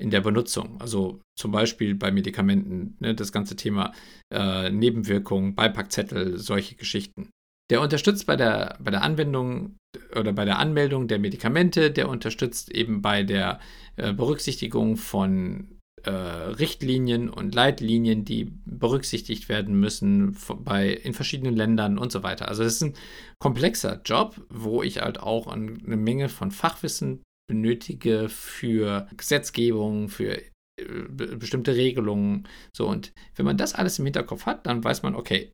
in 0.00 0.10
der 0.10 0.20
Benutzung. 0.20 0.80
Also 0.80 1.20
zum 1.38 1.52
Beispiel 1.52 1.94
bei 1.94 2.10
Medikamenten, 2.10 2.96
ne, 3.00 3.14
das 3.14 3.32
ganze 3.32 3.56
Thema 3.56 3.92
äh, 4.32 4.70
Nebenwirkungen, 4.70 5.54
Beipackzettel, 5.54 6.38
solche 6.38 6.76
Geschichten. 6.76 7.30
Der 7.70 7.80
unterstützt 7.80 8.26
bei 8.26 8.36
der, 8.36 8.76
bei 8.78 8.90
der 8.90 9.02
Anwendung 9.02 9.76
oder 10.14 10.32
bei 10.32 10.44
der 10.44 10.58
Anmeldung 10.58 11.08
der 11.08 11.18
Medikamente, 11.18 11.90
der 11.90 12.08
unterstützt 12.10 12.70
eben 12.70 13.00
bei 13.00 13.22
der 13.22 13.60
äh, 13.96 14.12
Berücksichtigung 14.12 14.96
von 14.96 15.73
äh, 16.04 16.10
Richtlinien 16.10 17.28
und 17.28 17.54
Leitlinien, 17.54 18.24
die 18.24 18.52
berücksichtigt 18.64 19.48
werden 19.48 19.78
müssen 19.78 20.36
bei, 20.58 20.90
in 20.90 21.14
verschiedenen 21.14 21.56
Ländern 21.56 21.98
und 21.98 22.12
so 22.12 22.22
weiter. 22.22 22.48
Also 22.48 22.62
es 22.62 22.74
ist 22.74 22.82
ein 22.82 22.94
komplexer 23.38 24.00
Job, 24.04 24.40
wo 24.48 24.82
ich 24.82 25.00
halt 25.00 25.20
auch 25.20 25.46
eine 25.46 25.96
Menge 25.96 26.28
von 26.28 26.50
Fachwissen 26.50 27.22
benötige 27.48 28.28
für 28.28 29.08
Gesetzgebung, 29.16 30.08
für 30.08 30.38
äh, 30.38 31.08
bestimmte 31.08 31.76
Regelungen. 31.76 32.48
So, 32.74 32.88
und 32.88 33.12
wenn 33.36 33.46
man 33.46 33.56
das 33.56 33.74
alles 33.74 33.98
im 33.98 34.06
Hinterkopf 34.06 34.46
hat, 34.46 34.66
dann 34.66 34.82
weiß 34.82 35.02
man, 35.02 35.14
okay, 35.14 35.52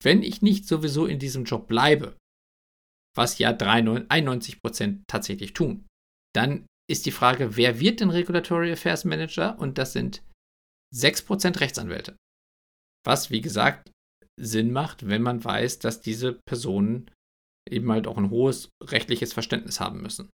wenn 0.00 0.22
ich 0.22 0.42
nicht 0.42 0.66
sowieso 0.66 1.06
in 1.06 1.18
diesem 1.18 1.44
Job 1.44 1.66
bleibe, 1.66 2.16
was 3.16 3.38
ja 3.38 3.50
91% 3.50 5.02
tatsächlich 5.06 5.52
tun, 5.52 5.86
dann 6.34 6.66
ist 6.92 7.06
die 7.06 7.10
Frage, 7.10 7.56
wer 7.56 7.80
wird 7.80 8.00
denn 8.00 8.10
Regulatory 8.10 8.70
Affairs 8.70 9.04
Manager? 9.04 9.58
Und 9.58 9.78
das 9.78 9.94
sind 9.94 10.22
6% 10.94 11.58
Rechtsanwälte. 11.60 12.16
Was, 13.04 13.30
wie 13.30 13.40
gesagt, 13.40 13.90
Sinn 14.38 14.72
macht, 14.72 15.08
wenn 15.08 15.22
man 15.22 15.42
weiß, 15.42 15.78
dass 15.78 16.00
diese 16.00 16.38
Personen 16.46 17.10
eben 17.68 17.90
halt 17.90 18.06
auch 18.06 18.18
ein 18.18 18.30
hohes 18.30 18.68
rechtliches 18.82 19.32
Verständnis 19.32 19.80
haben 19.80 20.02
müssen. 20.02 20.30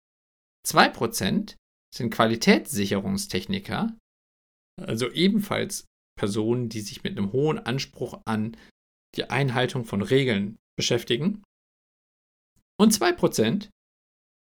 2% 0.66 1.55
sind 1.95 2.11
Qualitätssicherungstechniker, 2.11 3.97
also 4.81 5.11
ebenfalls 5.11 5.85
Personen, 6.19 6.69
die 6.69 6.81
sich 6.81 7.03
mit 7.03 7.16
einem 7.16 7.33
hohen 7.33 7.59
Anspruch 7.59 8.21
an 8.25 8.57
die 9.14 9.29
Einhaltung 9.29 9.85
von 9.85 10.03
Regeln 10.03 10.57
beschäftigen. 10.77 11.42
Und 12.81 12.92
2% 12.92 13.69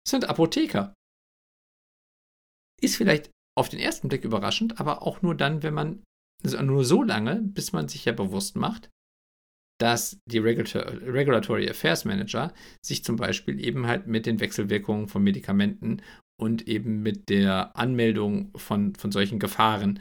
sind 0.07 0.29
Apotheker. 0.29 0.95
Ist 2.85 2.97
vielleicht 2.97 3.31
auf 3.57 3.71
den 3.71 3.81
ersten 3.81 4.09
Blick 4.09 4.25
überraschend, 4.25 4.79
aber 4.79 5.03
auch 5.03 5.23
nur 5.23 5.35
dann, 5.35 5.63
wenn 5.63 5.73
man 5.73 6.03
also 6.45 6.61
nur 6.61 6.85
so 6.85 7.03
lange, 7.03 7.41
bis 7.43 7.73
man 7.73 7.89
sich 7.89 8.05
ja 8.05 8.13
bewusst 8.13 8.57
macht, 8.57 8.91
dass 9.81 10.19
die 10.31 10.39
Regulatory 10.39 11.69
Affairs 11.69 12.05
Manager 12.05 12.53
sich 12.85 13.03
zum 13.05 13.17
Beispiel 13.17 13.65
eben 13.65 13.87
halt 13.87 14.07
mit 14.07 14.27
den 14.27 14.39
Wechselwirkungen 14.41 15.09
von 15.09 15.23
Medikamenten 15.23 16.03
und 16.39 16.69
eben 16.69 17.03
mit 17.03 17.29
der 17.31 17.77
Anmeldung 17.77 18.51
von, 18.57 18.95
von 18.95 19.11
solchen 19.11 19.39
Gefahren 19.39 20.01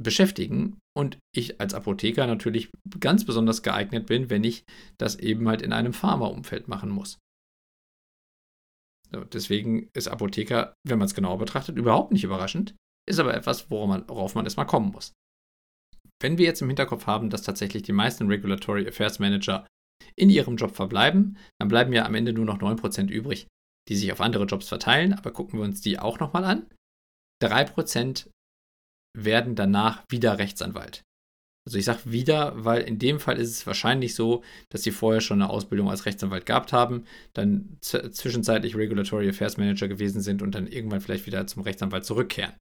beschäftigen 0.00 0.78
und 0.96 1.18
ich 1.34 1.60
als 1.60 1.74
Apotheker 1.74 2.26
natürlich 2.26 2.70
ganz 3.00 3.24
besonders 3.24 3.62
geeignet 3.62 4.06
bin, 4.06 4.30
wenn 4.30 4.44
ich 4.44 4.64
das 4.98 5.18
eben 5.18 5.48
halt 5.48 5.62
in 5.62 5.72
einem 5.72 5.92
Pharmaumfeld 5.92 6.68
machen 6.68 6.90
muss. 6.90 7.18
Deswegen 9.32 9.88
ist 9.92 10.08
Apotheker, 10.08 10.74
wenn 10.86 10.98
man 10.98 11.06
es 11.06 11.14
genauer 11.14 11.38
betrachtet, 11.38 11.76
überhaupt 11.76 12.12
nicht 12.12 12.24
überraschend, 12.24 12.76
ist 13.08 13.18
aber 13.18 13.34
etwas, 13.34 13.70
worauf 13.70 13.88
man, 13.88 14.08
worauf 14.08 14.34
man 14.34 14.44
erstmal 14.44 14.66
kommen 14.66 14.92
muss. 14.92 15.12
Wenn 16.22 16.38
wir 16.38 16.44
jetzt 16.44 16.62
im 16.62 16.68
Hinterkopf 16.68 17.06
haben, 17.06 17.30
dass 17.30 17.42
tatsächlich 17.42 17.82
die 17.82 17.92
meisten 17.92 18.26
Regulatory 18.28 18.86
Affairs 18.86 19.18
Manager 19.18 19.66
in 20.16 20.30
ihrem 20.30 20.56
Job 20.56 20.76
verbleiben, 20.76 21.38
dann 21.58 21.68
bleiben 21.68 21.92
ja 21.92 22.04
am 22.04 22.14
Ende 22.14 22.32
nur 22.32 22.44
noch 22.44 22.58
9% 22.58 23.08
übrig, 23.08 23.48
die 23.88 23.96
sich 23.96 24.12
auf 24.12 24.20
andere 24.20 24.44
Jobs 24.44 24.68
verteilen, 24.68 25.12
aber 25.14 25.32
gucken 25.32 25.58
wir 25.58 25.64
uns 25.64 25.80
die 25.80 25.98
auch 25.98 26.20
nochmal 26.20 26.44
an. 26.44 26.66
3% 27.42 28.28
werden 29.16 29.56
danach 29.56 30.04
wieder 30.10 30.38
Rechtsanwalt. 30.38 31.02
Also 31.66 31.78
ich 31.78 31.84
sage 31.84 32.00
wieder, 32.04 32.52
weil 32.64 32.82
in 32.82 32.98
dem 32.98 33.20
Fall 33.20 33.38
ist 33.38 33.50
es 33.50 33.66
wahrscheinlich 33.66 34.14
so, 34.14 34.42
dass 34.70 34.82
sie 34.82 34.90
vorher 34.90 35.20
schon 35.20 35.42
eine 35.42 35.50
Ausbildung 35.50 35.90
als 35.90 36.06
Rechtsanwalt 36.06 36.46
gehabt 36.46 36.72
haben, 36.72 37.04
dann 37.34 37.76
zwischenzeitlich 37.80 38.76
Regulatory 38.76 39.28
Affairs 39.28 39.56
Manager 39.56 39.86
gewesen 39.86 40.22
sind 40.22 40.42
und 40.42 40.54
dann 40.54 40.66
irgendwann 40.66 41.00
vielleicht 41.00 41.26
wieder 41.26 41.46
zum 41.46 41.62
Rechtsanwalt 41.62 42.04
zurückkehren. 42.04 42.54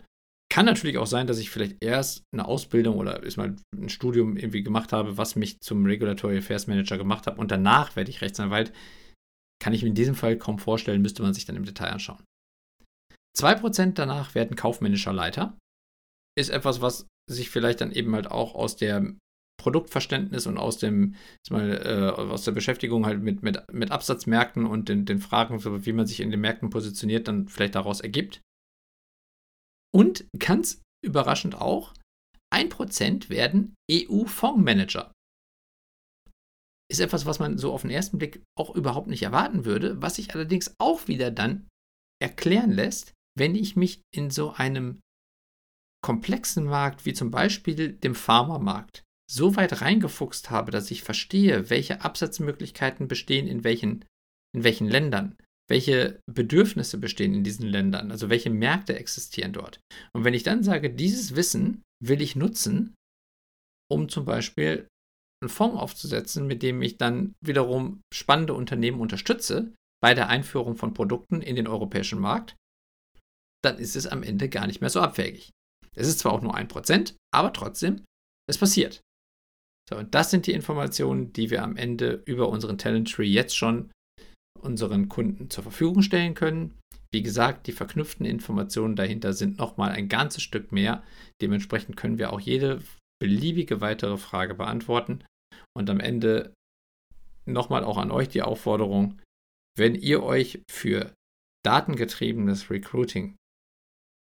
Kann 0.51 0.65
natürlich 0.65 0.97
auch 0.97 1.07
sein, 1.07 1.27
dass 1.27 1.37
ich 1.37 1.49
vielleicht 1.49 1.83
erst 1.83 2.23
eine 2.33 2.45
Ausbildung 2.45 2.97
oder 2.97 3.23
ist 3.23 3.37
mal 3.37 3.55
ein 3.73 3.89
Studium 3.89 4.35
irgendwie 4.35 4.63
gemacht 4.63 4.91
habe, 4.91 5.17
was 5.17 5.35
mich 5.35 5.59
zum 5.61 5.85
Regulatory 5.85 6.39
Affairs 6.39 6.67
Manager 6.67 6.97
gemacht 6.97 7.27
hat 7.27 7.37
und 7.37 7.51
danach 7.51 7.95
werde 7.95 8.09
ich 8.09 8.21
Rechtsanwalt. 8.21 8.73
Kann 9.61 9.73
ich 9.73 9.83
mir 9.83 9.89
in 9.89 9.95
diesem 9.95 10.15
Fall 10.15 10.37
kaum 10.37 10.57
vorstellen, 10.57 11.01
müsste 11.01 11.21
man 11.21 11.33
sich 11.33 11.45
dann 11.45 11.55
im 11.55 11.65
Detail 11.65 11.91
anschauen. 11.91 12.23
2% 13.37 13.93
danach 13.93 14.35
werden 14.35 14.55
kaufmännischer 14.55 15.13
Leiter 15.13 15.57
ist 16.37 16.49
etwas, 16.49 16.81
was 16.81 17.07
sich 17.33 17.49
vielleicht 17.49 17.81
dann 17.81 17.91
eben 17.91 18.13
halt 18.15 18.29
auch 18.29 18.55
aus 18.55 18.75
der 18.75 19.13
Produktverständnis 19.59 20.47
und 20.47 20.57
aus 20.57 20.77
dem, 20.77 21.15
mal, 21.49 21.69
äh, 21.85 22.21
aus 22.21 22.43
der 22.45 22.53
Beschäftigung 22.53 23.05
halt 23.05 23.21
mit, 23.21 23.43
mit, 23.43 23.61
mit 23.71 23.91
Absatzmärkten 23.91 24.65
und 24.65 24.89
den, 24.89 25.05
den 25.05 25.19
Fragen, 25.19 25.63
wie 25.85 25.93
man 25.93 26.07
sich 26.07 26.21
in 26.21 26.31
den 26.31 26.39
Märkten 26.39 26.69
positioniert, 26.69 27.27
dann 27.27 27.47
vielleicht 27.47 27.75
daraus 27.75 27.99
ergibt. 27.99 28.41
Und 29.93 30.25
ganz 30.37 30.81
überraschend 31.05 31.55
auch, 31.55 31.93
1% 32.53 33.29
werden 33.29 33.75
EU-Fondsmanager. 33.91 35.11
Ist 36.91 37.01
etwas, 37.01 37.25
was 37.27 37.37
man 37.37 37.57
so 37.57 37.71
auf 37.71 37.83
den 37.83 37.91
ersten 37.91 38.17
Blick 38.17 38.41
auch 38.57 38.75
überhaupt 38.75 39.07
nicht 39.07 39.21
erwarten 39.21 39.65
würde, 39.65 40.01
was 40.01 40.15
sich 40.15 40.33
allerdings 40.33 40.73
auch 40.79 41.07
wieder 41.07 41.29
dann 41.29 41.67
erklären 42.21 42.71
lässt, 42.71 43.13
wenn 43.37 43.55
ich 43.55 43.75
mich 43.75 44.01
in 44.11 44.31
so 44.31 44.51
einem 44.53 44.99
komplexen 46.01 46.65
Markt 46.65 47.05
wie 47.05 47.13
zum 47.13 47.31
Beispiel 47.31 47.93
dem 47.93 48.15
Pharmamarkt 48.15 49.03
so 49.29 49.55
weit 49.55 49.81
reingefuchst 49.81 50.49
habe, 50.49 50.71
dass 50.71 50.89
ich 50.91 51.03
verstehe, 51.03 51.69
welche 51.69 52.01
Absatzmöglichkeiten 52.01 53.07
bestehen 53.07 53.47
in 53.47 53.63
welchen, 53.63 54.05
in 54.55 54.63
welchen 54.63 54.87
Ländern, 54.87 55.37
welche 55.69 56.19
Bedürfnisse 56.25 56.97
bestehen 56.97 57.35
in 57.35 57.43
diesen 57.43 57.67
Ländern, 57.67 58.11
also 58.11 58.29
welche 58.29 58.49
Märkte 58.49 58.97
existieren 58.97 59.53
dort. 59.53 59.79
Und 60.13 60.23
wenn 60.23 60.33
ich 60.33 60.43
dann 60.43 60.63
sage, 60.63 60.89
dieses 60.89 61.35
Wissen 61.35 61.83
will 62.03 62.21
ich 62.21 62.35
nutzen, 62.35 62.95
um 63.91 64.09
zum 64.09 64.25
Beispiel 64.25 64.87
einen 65.41 65.49
Fonds 65.49 65.77
aufzusetzen, 65.77 66.47
mit 66.47 66.63
dem 66.63 66.81
ich 66.81 66.97
dann 66.97 67.33
wiederum 67.41 68.01
spannende 68.11 68.53
Unternehmen 68.55 68.99
unterstütze 68.99 69.73
bei 70.01 70.13
der 70.13 70.29
Einführung 70.29 70.75
von 70.75 70.93
Produkten 70.93 71.41
in 71.41 71.55
den 71.55 71.67
europäischen 71.67 72.19
Markt, 72.19 72.55
dann 73.63 73.77
ist 73.77 73.95
es 73.95 74.07
am 74.07 74.23
Ende 74.23 74.49
gar 74.49 74.67
nicht 74.67 74.81
mehr 74.81 74.89
so 74.89 75.01
abwägig. 75.01 75.51
Es 75.95 76.07
ist 76.07 76.19
zwar 76.19 76.33
auch 76.33 76.41
nur 76.41 76.55
ein 76.55 76.67
Prozent, 76.67 77.15
aber 77.33 77.53
trotzdem, 77.53 78.03
es 78.47 78.57
passiert. 78.57 79.01
So, 79.89 79.97
und 79.97 80.13
das 80.13 80.29
sind 80.29 80.45
die 80.45 80.53
Informationen, 80.53 81.33
die 81.33 81.49
wir 81.49 81.63
am 81.63 81.75
Ende 81.75 82.21
über 82.25 82.49
unseren 82.49 82.77
Talent 82.77 83.11
Tree 83.11 83.25
jetzt 83.25 83.57
schon 83.57 83.91
unseren 84.59 85.09
Kunden 85.09 85.49
zur 85.49 85.63
Verfügung 85.63 86.01
stellen 86.01 86.35
können. 86.35 86.77
Wie 87.11 87.23
gesagt, 87.23 87.65
die 87.65 87.71
verknüpften 87.71 88.25
Informationen 88.25 88.95
dahinter 88.95 89.33
sind 89.33 89.57
nochmal 89.57 89.91
ein 89.91 90.09
ganzes 90.09 90.43
Stück 90.43 90.71
mehr. 90.71 91.03
Dementsprechend 91.41 91.97
können 91.97 92.19
wir 92.19 92.31
auch 92.31 92.39
jede 92.39 92.83
beliebige 93.19 93.81
weitere 93.81 94.17
Frage 94.17 94.53
beantworten. 94.53 95.23
Und 95.75 95.89
am 95.89 95.99
Ende 95.99 96.53
nochmal 97.45 97.83
auch 97.83 97.97
an 97.97 98.11
euch 98.11 98.29
die 98.29 98.43
Aufforderung, 98.43 99.19
wenn 99.75 99.95
ihr 99.95 100.21
euch 100.21 100.61
für 100.69 101.13
datengetriebenes 101.65 102.69
Recruiting 102.69 103.35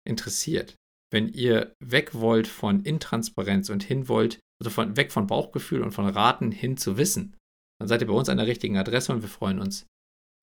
interessiert, 0.05 0.75
wenn 1.11 1.29
ihr 1.29 1.75
weg 1.79 2.13
wollt 2.13 2.47
von 2.47 2.83
Intransparenz 2.83 3.69
und 3.69 3.83
hin 3.83 4.07
wollt, 4.07 4.39
also 4.61 4.69
von, 4.69 4.97
weg 4.97 5.11
von 5.11 5.27
Bauchgefühl 5.27 5.81
und 5.81 5.91
von 5.91 6.07
Raten 6.07 6.51
hin 6.51 6.77
zu 6.77 6.97
Wissen, 6.97 7.35
dann 7.79 7.87
seid 7.87 8.01
ihr 8.01 8.07
bei 8.07 8.13
uns 8.13 8.29
an 8.29 8.37
der 8.37 8.47
richtigen 8.47 8.77
Adresse 8.77 9.13
und 9.13 9.21
wir 9.21 9.29
freuen 9.29 9.59
uns 9.59 9.85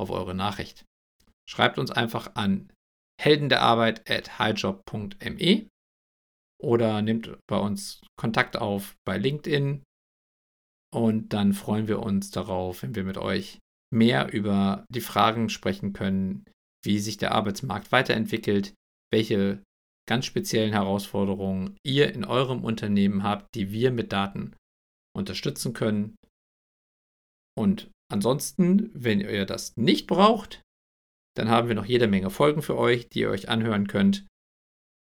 auf 0.00 0.10
eure 0.10 0.34
Nachricht. 0.34 0.84
Schreibt 1.48 1.78
uns 1.78 1.90
einfach 1.90 2.34
an 2.34 2.72
heldenderarbeit 3.20 4.08
at 4.10 4.38
highjob.me 4.38 5.68
oder 6.60 7.02
nehmt 7.02 7.36
bei 7.48 7.58
uns 7.58 8.00
Kontakt 8.16 8.56
auf 8.56 8.94
bei 9.06 9.18
LinkedIn 9.18 9.82
und 10.94 11.32
dann 11.32 11.54
freuen 11.54 11.88
wir 11.88 12.00
uns 12.00 12.30
darauf, 12.30 12.82
wenn 12.82 12.94
wir 12.94 13.04
mit 13.04 13.18
euch 13.18 13.58
mehr 13.92 14.32
über 14.32 14.84
die 14.88 15.00
Fragen 15.00 15.48
sprechen 15.48 15.92
können, 15.92 16.44
wie 16.84 16.98
sich 16.98 17.16
der 17.16 17.32
Arbeitsmarkt 17.32 17.92
weiterentwickelt, 17.92 18.74
welche 19.12 19.62
ganz 20.12 20.26
speziellen 20.26 20.74
Herausforderungen 20.74 21.78
ihr 21.82 22.12
in 22.12 22.26
eurem 22.26 22.62
Unternehmen 22.64 23.22
habt, 23.22 23.54
die 23.54 23.72
wir 23.72 23.90
mit 23.90 24.12
Daten 24.12 24.54
unterstützen 25.16 25.72
können. 25.72 26.16
Und 27.58 27.90
ansonsten, 28.12 28.90
wenn 28.92 29.22
ihr 29.22 29.46
das 29.46 29.72
nicht 29.78 30.06
braucht, 30.06 30.60
dann 31.34 31.48
haben 31.48 31.68
wir 31.68 31.74
noch 31.74 31.86
jede 31.86 32.08
Menge 32.08 32.28
Folgen 32.28 32.60
für 32.60 32.76
euch, 32.76 33.08
die 33.08 33.20
ihr 33.20 33.30
euch 33.30 33.48
anhören 33.48 33.86
könnt. 33.86 34.26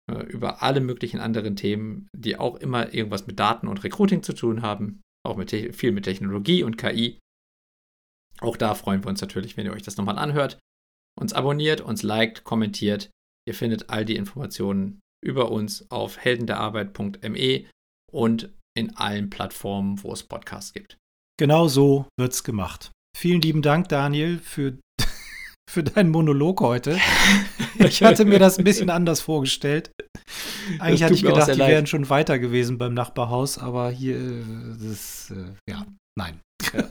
äh, 0.09 0.23
über 0.27 0.63
alle 0.63 0.81
möglichen 0.81 1.19
anderen 1.19 1.57
Themen, 1.57 2.07
die 2.15 2.39
auch 2.39 2.55
immer 2.55 2.95
irgendwas 2.95 3.27
mit 3.27 3.41
Daten 3.41 3.67
und 3.67 3.83
Recruiting 3.83 4.23
zu 4.23 4.33
tun 4.33 4.63
haben, 4.63 5.01
auch 5.27 5.37
mit 5.37 5.51
viel 5.51 5.91
mit 5.91 6.05
Technologie 6.05 6.63
und 6.63 6.77
KI. 6.77 7.19
Auch 8.39 8.57
da 8.57 8.77
freuen 8.77 9.03
wir 9.03 9.09
uns 9.09 9.21
natürlich, 9.21 9.57
wenn 9.57 9.67
ihr 9.67 9.73
euch 9.73 9.83
das 9.83 9.97
nochmal 9.97 10.19
anhört, 10.19 10.61
uns 11.19 11.33
abonniert, 11.33 11.81
uns 11.81 12.05
liked, 12.05 12.45
kommentiert. 12.45 13.11
Ihr 13.47 13.55
findet 13.55 13.91
all 13.91 14.05
die 14.05 14.17
Informationen 14.17 15.01
über 15.25 15.51
uns 15.51 15.91
auf 15.91 16.19
heldenderarbeit.me 16.19 17.65
und 18.13 18.51
in 18.77 18.97
allen 18.97 19.31
Plattformen, 19.31 20.03
wo 20.03 20.13
es 20.13 20.23
Podcasts 20.23 20.73
gibt. 20.73 20.97
Genau 21.39 21.69
so 21.69 22.07
wird's 22.19 22.45
gemacht. 22.45 22.91
Vielen 23.17 23.41
lieben 23.41 23.63
Dank, 23.63 23.89
Daniel, 23.89 24.39
für, 24.39 24.79
für 25.71 25.83
deinen 25.83 26.11
Monolog 26.11 26.61
heute. 26.61 26.99
Ich 27.79 28.03
hatte 28.03 28.25
mir 28.25 28.39
das 28.39 28.59
ein 28.59 28.65
bisschen 28.65 28.89
anders 28.89 29.21
vorgestellt. 29.21 29.91
Eigentlich 30.79 31.03
hatte 31.03 31.15
ich 31.15 31.23
gedacht, 31.23 31.55
die 31.55 31.59
wären 31.59 31.87
schon 31.87 32.09
weiter 32.09 32.39
gewesen 32.39 32.79
beim 32.79 32.95
Nachbarhaus, 32.95 33.59
aber 33.59 33.91
hier, 33.91 34.17
äh, 34.17 34.43
das, 34.81 35.31
äh, 35.31 35.55
ja, 35.71 35.87
nein. 36.19 36.41
Ja. 36.73 36.89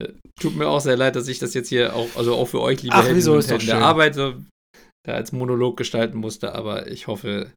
Äh, 0.00 0.12
tut 0.40 0.56
mir 0.56 0.68
auch 0.68 0.80
sehr 0.80 0.96
leid, 0.96 1.16
dass 1.16 1.28
ich 1.28 1.40
das 1.40 1.54
jetzt 1.54 1.68
hier 1.68 1.94
auch, 1.94 2.08
also 2.14 2.36
auch 2.36 2.46
für 2.46 2.60
euch, 2.60 2.82
liebe 2.82 2.94
Ach, 2.94 3.04
Helden 3.04 3.28
und 3.28 3.48
Helden 3.48 3.66
der 3.66 3.82
Arbeit, 3.82 4.14
so, 4.14 4.34
da 5.04 5.12
als 5.14 5.32
Monolog 5.32 5.76
gestalten 5.76 6.18
musste, 6.18 6.54
aber 6.54 6.88
ich 6.88 7.06
hoffe, 7.06 7.52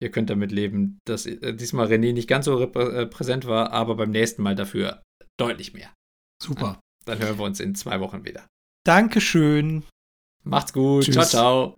ihr 0.00 0.10
könnt 0.10 0.30
damit 0.30 0.52
leben, 0.52 0.98
dass 1.04 1.24
diesmal 1.24 1.86
René 1.86 2.12
nicht 2.12 2.28
ganz 2.28 2.46
so 2.46 2.66
präsent 2.66 3.46
war, 3.46 3.72
aber 3.72 3.96
beim 3.96 4.10
nächsten 4.10 4.42
Mal 4.42 4.54
dafür 4.54 5.02
deutlich 5.38 5.74
mehr. 5.74 5.92
Super. 6.42 6.80
Dann 7.04 7.18
hören 7.18 7.38
wir 7.38 7.44
uns 7.44 7.60
in 7.60 7.74
zwei 7.74 8.00
Wochen 8.00 8.24
wieder. 8.24 8.46
Dankeschön. 8.84 9.84
Macht's 10.42 10.72
gut. 10.72 11.04
Tschüss. 11.04 11.14
Ciao, 11.14 11.74
ciao. 11.74 11.76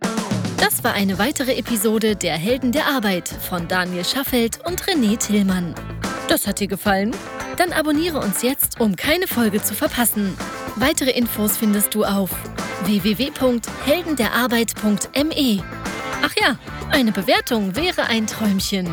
Das 0.57 0.83
war 0.83 0.93
eine 0.93 1.17
weitere 1.17 1.55
Episode 1.57 2.15
der 2.15 2.35
Helden 2.35 2.71
der 2.71 2.87
Arbeit 2.87 3.27
von 3.27 3.67
Daniel 3.67 4.05
Schaffelt 4.05 4.59
und 4.65 4.83
René 4.83 5.17
Tillmann. 5.17 5.73
Das 6.27 6.45
hat 6.45 6.59
dir 6.59 6.67
gefallen? 6.67 7.15
Dann 7.57 7.73
abonniere 7.73 8.19
uns 8.19 8.41
jetzt, 8.41 8.79
um 8.79 8.95
keine 8.95 9.27
Folge 9.27 9.61
zu 9.61 9.73
verpassen. 9.73 10.37
Weitere 10.75 11.11
Infos 11.11 11.57
findest 11.57 11.95
du 11.95 12.05
auf 12.05 12.29
www.heldenderarbeit.me. 12.85 15.63
Ach 16.21 16.33
ja, 16.41 16.57
eine 16.91 17.11
Bewertung 17.11 17.75
wäre 17.75 18.05
ein 18.05 18.25
Träumchen. 18.27 18.87